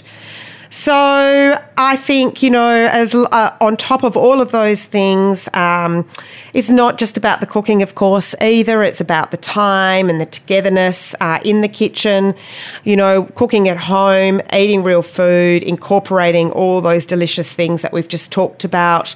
So 0.70 1.62
I 1.76 1.96
think 1.96 2.42
you 2.42 2.50
know, 2.50 2.88
as 2.90 3.14
uh, 3.14 3.56
on 3.60 3.76
top 3.76 4.02
of 4.02 4.16
all 4.16 4.40
of 4.40 4.52
those 4.52 4.84
things, 4.84 5.48
um, 5.54 6.06
it's 6.54 6.70
not 6.70 6.98
just 6.98 7.16
about 7.16 7.40
the 7.40 7.46
cooking, 7.46 7.82
of 7.82 7.94
course, 7.94 8.34
either. 8.40 8.82
It's 8.82 9.00
about 9.00 9.30
the 9.30 9.36
time 9.36 10.10
and 10.10 10.20
the 10.20 10.26
togetherness 10.26 11.14
uh, 11.20 11.38
in 11.44 11.60
the 11.60 11.68
kitchen. 11.68 12.34
You 12.84 12.96
know, 12.96 13.24
cooking 13.34 13.68
at 13.68 13.76
home, 13.76 14.40
eating 14.52 14.82
real 14.82 15.02
food, 15.02 15.62
incorporating 15.62 16.50
all 16.52 16.80
those 16.80 17.06
delicious 17.06 17.52
things 17.52 17.82
that 17.82 17.92
we've 17.92 18.08
just 18.08 18.32
talked 18.32 18.64
about 18.64 19.14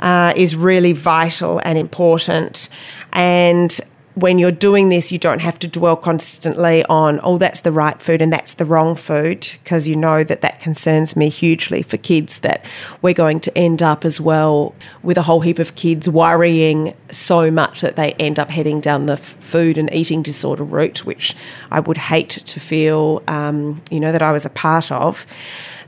uh, 0.00 0.32
is 0.36 0.56
really 0.56 0.92
vital 0.92 1.60
and 1.64 1.78
important. 1.78 2.68
And 3.12 3.78
when 4.14 4.38
you're 4.38 4.50
doing 4.50 4.88
this, 4.88 5.12
you 5.12 5.18
don't 5.18 5.40
have 5.40 5.58
to 5.60 5.68
dwell 5.68 5.96
constantly 5.96 6.84
on, 6.86 7.20
oh, 7.22 7.38
that's 7.38 7.60
the 7.60 7.72
right 7.72 8.00
food 8.02 8.20
and 8.20 8.32
that's 8.32 8.54
the 8.54 8.64
wrong 8.64 8.96
food, 8.96 9.48
because 9.62 9.86
you 9.86 9.94
know 9.94 10.24
that 10.24 10.40
that 10.40 10.60
concerns 10.60 11.14
me 11.16 11.28
hugely 11.28 11.82
for 11.82 11.96
kids 11.96 12.40
that 12.40 12.64
we're 13.02 13.14
going 13.14 13.40
to 13.40 13.56
end 13.56 13.82
up 13.82 14.04
as 14.04 14.20
well 14.20 14.74
with 15.02 15.16
a 15.16 15.22
whole 15.22 15.40
heap 15.40 15.58
of 15.58 15.74
kids 15.74 16.08
worrying 16.08 16.94
so 17.10 17.50
much 17.50 17.80
that 17.80 17.96
they 17.96 18.12
end 18.14 18.38
up 18.38 18.50
heading 18.50 18.80
down 18.80 19.06
the 19.06 19.16
food 19.16 19.78
and 19.78 19.92
eating 19.92 20.22
disorder 20.22 20.64
route, 20.64 21.04
which 21.06 21.36
I 21.70 21.80
would 21.80 21.96
hate 21.96 22.30
to 22.30 22.60
feel, 22.60 23.22
um, 23.28 23.80
you 23.90 24.00
know, 24.00 24.12
that 24.12 24.22
I 24.22 24.32
was 24.32 24.44
a 24.44 24.50
part 24.50 24.90
of. 24.90 25.26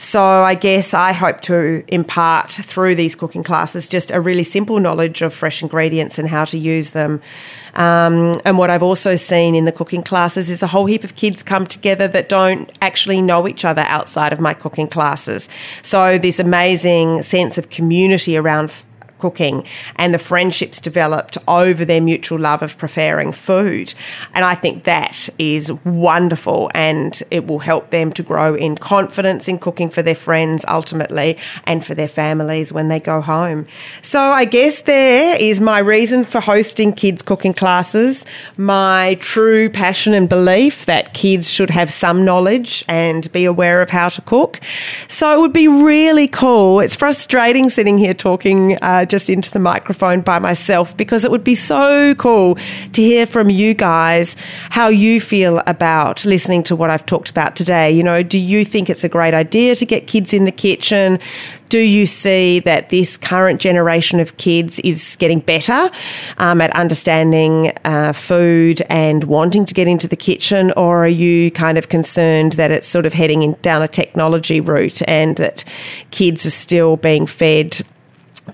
So 0.03 0.21
I 0.21 0.57
guess 0.57 0.95
I 0.95 1.12
hope 1.12 1.43
to 1.43 1.85
impart 1.87 2.51
through 2.51 2.97
these 2.97 3.15
cooking 3.15 3.45
classes 3.45 3.88
just 3.88 4.11
a 4.11 4.21
really 4.21 4.43
simple 4.43 4.81
knowledge 4.81 5.23
of 5.23 5.33
fresh 5.33 5.62
ingredients 5.62 6.19
and 6.19 6.29
how 6.29 6.45
to 6.47 6.59
use 6.59 6.91
them. 6.91 7.23
Um, 7.75 8.35
and 8.45 8.59
what 8.59 8.69
I've 8.69 8.83
also 8.83 9.15
seen 9.15 9.55
in 9.55 9.65
the 9.65 9.71
cooking 9.71 10.03
classes 10.03 10.51
is 10.51 10.61
a 10.61 10.67
whole 10.67 10.87
heap 10.87 11.05
of 11.05 11.15
kids 11.15 11.45
come 11.45 11.69
together 11.69 12.09
that 12.09 12.29
don't 12.29 12.69
actually 12.83 13.23
know 13.23 13.47
each 13.47 13.65
other 13.65 13.83
outside 13.83 14.33
of 14.33 14.41
my 14.41 14.55
cooking 14.55 14.88
classes. 14.88 15.49
So 15.83 16.19
this 16.19 16.41
amazing 16.41 17.23
sense 17.23 17.57
of 17.57 17.71
community 17.71 18.37
around 18.37 18.75
cooking 19.23 19.65
and 19.97 20.13
the 20.13 20.19
friendships 20.19 20.81
developed 20.81 21.39
over 21.47 21.85
their 21.85 22.01
mutual 22.01 22.41
love 22.41 22.61
of 22.61 22.77
preparing 22.77 23.31
food. 23.31 23.95
And 24.35 24.45
I 24.45 24.57
think 24.57 24.83
that 24.83 25.29
is 25.39 25.71
wonderful 25.85 26.71
and 26.75 27.23
it 27.31 27.47
will 27.47 27.61
help 27.61 27.91
them 27.91 28.11
to 28.19 28.23
grow 28.25 28.57
in 28.57 28.73
confidence 28.77 29.47
in 29.47 29.59
cooking 29.59 29.91
for 29.91 30.03
their 30.03 30.17
friends 30.17 30.65
ultimately 30.67 31.39
and 31.65 31.87
for 31.87 31.95
their 31.95 32.09
families 32.09 32.73
when 32.73 32.89
they 32.89 32.99
go 32.99 33.21
home. 33.21 33.67
So 34.03 34.19
I 34.19 34.45
guess 34.45 34.83
there 34.83 35.37
is 35.41 35.61
my 35.61 35.79
reason 35.79 36.25
for 36.25 36.41
hosting 36.41 36.93
kids 36.93 37.23
cooking 37.23 37.55
classes, 37.55 38.27
my 38.57 39.17
true 39.21 39.71
passion 39.71 40.15
and 40.15 40.29
belief 40.29 40.87
that 40.87 41.15
kids 41.15 41.49
should 41.49 41.71
have 41.71 41.93
some 41.93 42.25
knowledge 42.25 42.85
and 42.89 43.31
be 43.31 43.45
aware 43.45 43.83
of 43.83 43.91
how 43.91 44.09
to 44.09 44.23
cook. 44.23 44.61
So 45.07 45.25
it 45.33 45.41
would 45.41 45.53
be 45.53 45.69
really 45.69 46.27
cool. 46.27 46.81
It's 46.81 46.97
frustrating 46.97 47.71
sitting 47.71 47.99
here 47.99 48.15
talking 48.15 48.79
uh, 48.83 49.05
just 49.12 49.29
into 49.29 49.51
the 49.51 49.59
microphone 49.59 50.22
by 50.22 50.38
myself 50.38 50.96
because 50.96 51.22
it 51.22 51.31
would 51.31 51.44
be 51.44 51.55
so 51.55 52.14
cool 52.14 52.55
to 52.94 53.03
hear 53.03 53.27
from 53.27 53.51
you 53.51 53.75
guys 53.75 54.37
how 54.70 54.88
you 54.88 55.20
feel 55.20 55.62
about 55.66 56.25
listening 56.25 56.62
to 56.62 56.75
what 56.75 56.88
I've 56.88 57.05
talked 57.05 57.29
about 57.29 57.55
today. 57.55 57.92
You 57.92 58.03
know, 58.03 58.22
do 58.22 58.38
you 58.38 58.64
think 58.64 58.88
it's 58.88 59.05
a 59.05 59.11
great 59.11 59.35
idea 59.35 59.75
to 59.75 59.85
get 59.85 60.07
kids 60.07 60.33
in 60.33 60.46
the 60.46 60.51
kitchen? 60.51 61.18
Do 61.68 61.79
you 61.79 62.07
see 62.07 62.61
that 62.61 62.88
this 62.88 63.18
current 63.18 63.61
generation 63.61 64.18
of 64.18 64.38
kids 64.38 64.79
is 64.79 65.16
getting 65.16 65.40
better 65.40 65.90
um, 66.38 66.62
at 66.62 66.70
understanding 66.75 67.72
uh, 67.85 68.14
food 68.14 68.81
and 68.88 69.25
wanting 69.25 69.66
to 69.66 69.75
get 69.75 69.88
into 69.88 70.09
the 70.09 70.16
kitchen, 70.16 70.72
or 70.77 71.05
are 71.05 71.09
you 71.09 71.51
kind 71.51 71.77
of 71.77 71.90
concerned 71.90 72.53
that 72.53 72.70
it's 72.70 72.88
sort 72.88 73.05
of 73.05 73.12
heading 73.12 73.42
in, 73.42 73.57
down 73.61 73.83
a 73.83 73.88
technology 73.88 74.61
route 74.61 75.03
and 75.07 75.37
that 75.37 75.64
kids 76.11 76.46
are 76.46 76.51
still 76.51 76.96
being 76.96 77.27
fed 77.27 77.83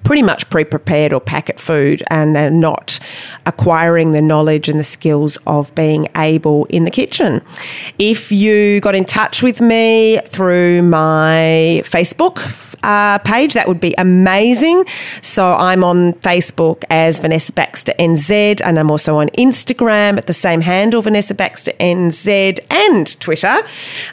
pretty 0.05 0.23
much 0.23 0.49
pre 0.51 0.65
prepared 0.65 1.13
or 1.13 1.21
packet 1.21 1.59
food 1.59 2.03
and 2.11 2.37
are 2.37 2.51
not 2.51 2.99
acquiring 3.47 4.13
the 4.13 4.23
knowledge 4.23 4.69
and 4.69 4.79
the 4.79 4.85
skills 4.85 5.39
of 5.47 5.75
being 5.75 6.09
able 6.17 6.67
in 6.67 6.85
the 6.85 6.91
kitchen. 6.91 7.43
If 7.99 8.31
you 8.31 8.81
got 8.81 8.95
in 8.95 9.05
touch 9.05 9.43
with 9.43 9.61
me 9.61 10.21
through 10.27 10.83
my 10.83 11.83
Facebook, 11.85 12.67
uh, 12.83 13.19
page, 13.19 13.55
that 13.55 13.67
would 13.67 13.81
be 13.81 13.95
amazing. 13.99 14.85
So 15.23 15.45
I'm 15.45 15.83
on 15.83 16.13
Facebook 16.15 16.85
as 16.91 17.19
Vanessa 17.19 17.53
Baxter 17.53 17.93
NZ, 17.99 18.61
and 18.65 18.79
I'm 18.79 18.91
also 18.91 19.17
on 19.17 19.29
Instagram 19.31 20.17
at 20.17 20.27
the 20.27 20.33
same 20.33 20.61
handle, 20.61 21.03
Vanessa 21.03 21.35
Baxter 21.35 21.73
NZ, 21.81 22.61
and 22.71 23.21
Twitter. 23.21 23.59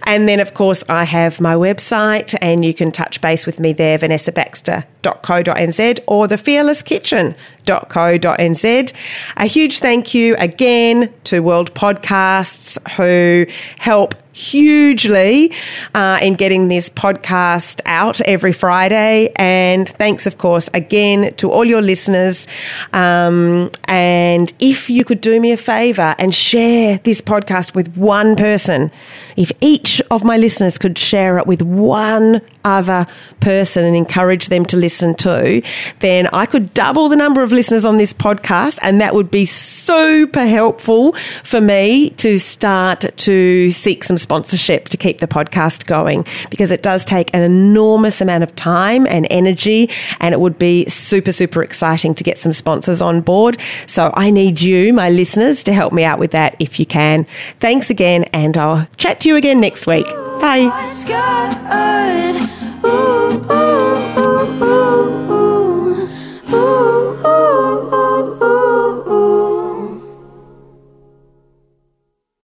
And 0.03 0.27
then, 0.27 0.39
of 0.39 0.53
course, 0.53 0.83
I 0.89 1.03
have 1.03 1.39
my 1.39 1.53
website, 1.53 2.35
and 2.41 2.65
you 2.65 2.73
can 2.73 2.91
touch 2.91 3.21
base 3.21 3.45
with 3.45 3.59
me 3.59 3.73
there, 3.73 3.99
vanessabaxter.co.nz 3.99 5.64
or 6.07 6.27
thefearlesskitchen.co.nz. 6.27 8.93
A 9.37 9.45
huge 9.45 9.79
thank 9.79 10.13
you 10.13 10.35
again 10.37 11.13
to 11.25 11.41
World 11.41 11.73
Podcasts 11.73 12.77
who 12.95 13.45
help 13.77 14.15
hugely 14.35 15.51
uh, 15.93 16.19
in 16.21 16.33
getting 16.33 16.67
this 16.67 16.89
podcast 16.89 17.79
out 17.85 18.19
every 18.21 18.51
Friday. 18.51 19.31
And 19.37 19.87
thanks, 19.87 20.25
of 20.25 20.37
course, 20.37 20.69
again 20.73 21.33
to 21.35 21.49
all 21.49 21.63
your 21.63 21.81
listeners. 21.81 22.45
Um, 22.91 23.71
and 23.85 24.51
if 24.59 24.89
you 24.89 25.05
could 25.05 25.21
do 25.21 25.39
me 25.39 25.53
a 25.53 25.57
favor 25.57 26.15
and 26.19 26.35
share 26.35 26.97
this 26.99 27.21
podcast 27.21 27.75
with 27.75 27.95
one 27.95 28.35
person, 28.35 28.91
if 29.35 29.51
each 29.61 30.01
of 30.11 30.23
my 30.23 30.37
listeners 30.37 30.77
could 30.77 30.97
share 30.97 31.37
it 31.37 31.47
with 31.47 31.61
one 31.61 32.41
other 32.63 33.05
person 33.39 33.85
and 33.85 33.95
encourage 33.95 34.49
them 34.49 34.65
to 34.65 34.77
listen 34.77 35.13
to, 35.15 35.61
then 35.99 36.27
I 36.27 36.45
could 36.45 36.73
double 36.73 37.09
the 37.09 37.15
number 37.15 37.43
of 37.43 37.51
listeners 37.51 37.85
on 37.85 37.97
this 37.97 38.13
podcast. 38.13 38.79
And 38.81 39.01
that 39.01 39.13
would 39.13 39.29
be 39.29 39.45
super 39.45 40.45
helpful 40.45 41.13
for 41.43 41.61
me 41.61 42.11
to 42.11 42.39
start 42.39 43.05
to 43.17 43.71
seek 43.71 44.03
some 44.03 44.17
sponsorship 44.17 44.89
to 44.89 44.97
keep 44.97 45.19
the 45.19 45.27
podcast 45.27 45.85
going 45.85 46.25
because 46.49 46.71
it 46.71 46.81
does 46.81 47.05
take 47.05 47.33
an 47.33 47.41
enormous 47.41 48.21
amount 48.21 48.43
of 48.43 48.55
time 48.55 49.05
and 49.07 49.27
energy. 49.29 49.89
And 50.19 50.33
it 50.33 50.39
would 50.39 50.57
be 50.57 50.85
super, 50.85 51.31
super 51.31 51.61
exciting 51.61 52.15
to 52.15 52.23
get 52.23 52.37
some 52.37 52.53
sponsors 52.53 53.01
on 53.01 53.21
board. 53.21 53.57
So 53.87 54.11
I 54.15 54.31
need 54.31 54.61
you, 54.61 54.93
my 54.93 55.09
listeners, 55.09 55.63
to 55.65 55.73
help 55.73 55.93
me 55.93 56.03
out 56.03 56.19
with 56.19 56.31
that 56.31 56.55
if 56.59 56.79
you 56.79 56.85
can. 56.85 57.25
Thanks 57.59 57.89
again. 57.89 58.23
And 58.25 58.57
I'll 58.57 58.87
chat 58.97 59.24
to 59.25 59.29
you 59.29 59.35
again 59.35 59.59
next 59.59 59.87
week. 59.87 60.05
Bye. 60.39 60.69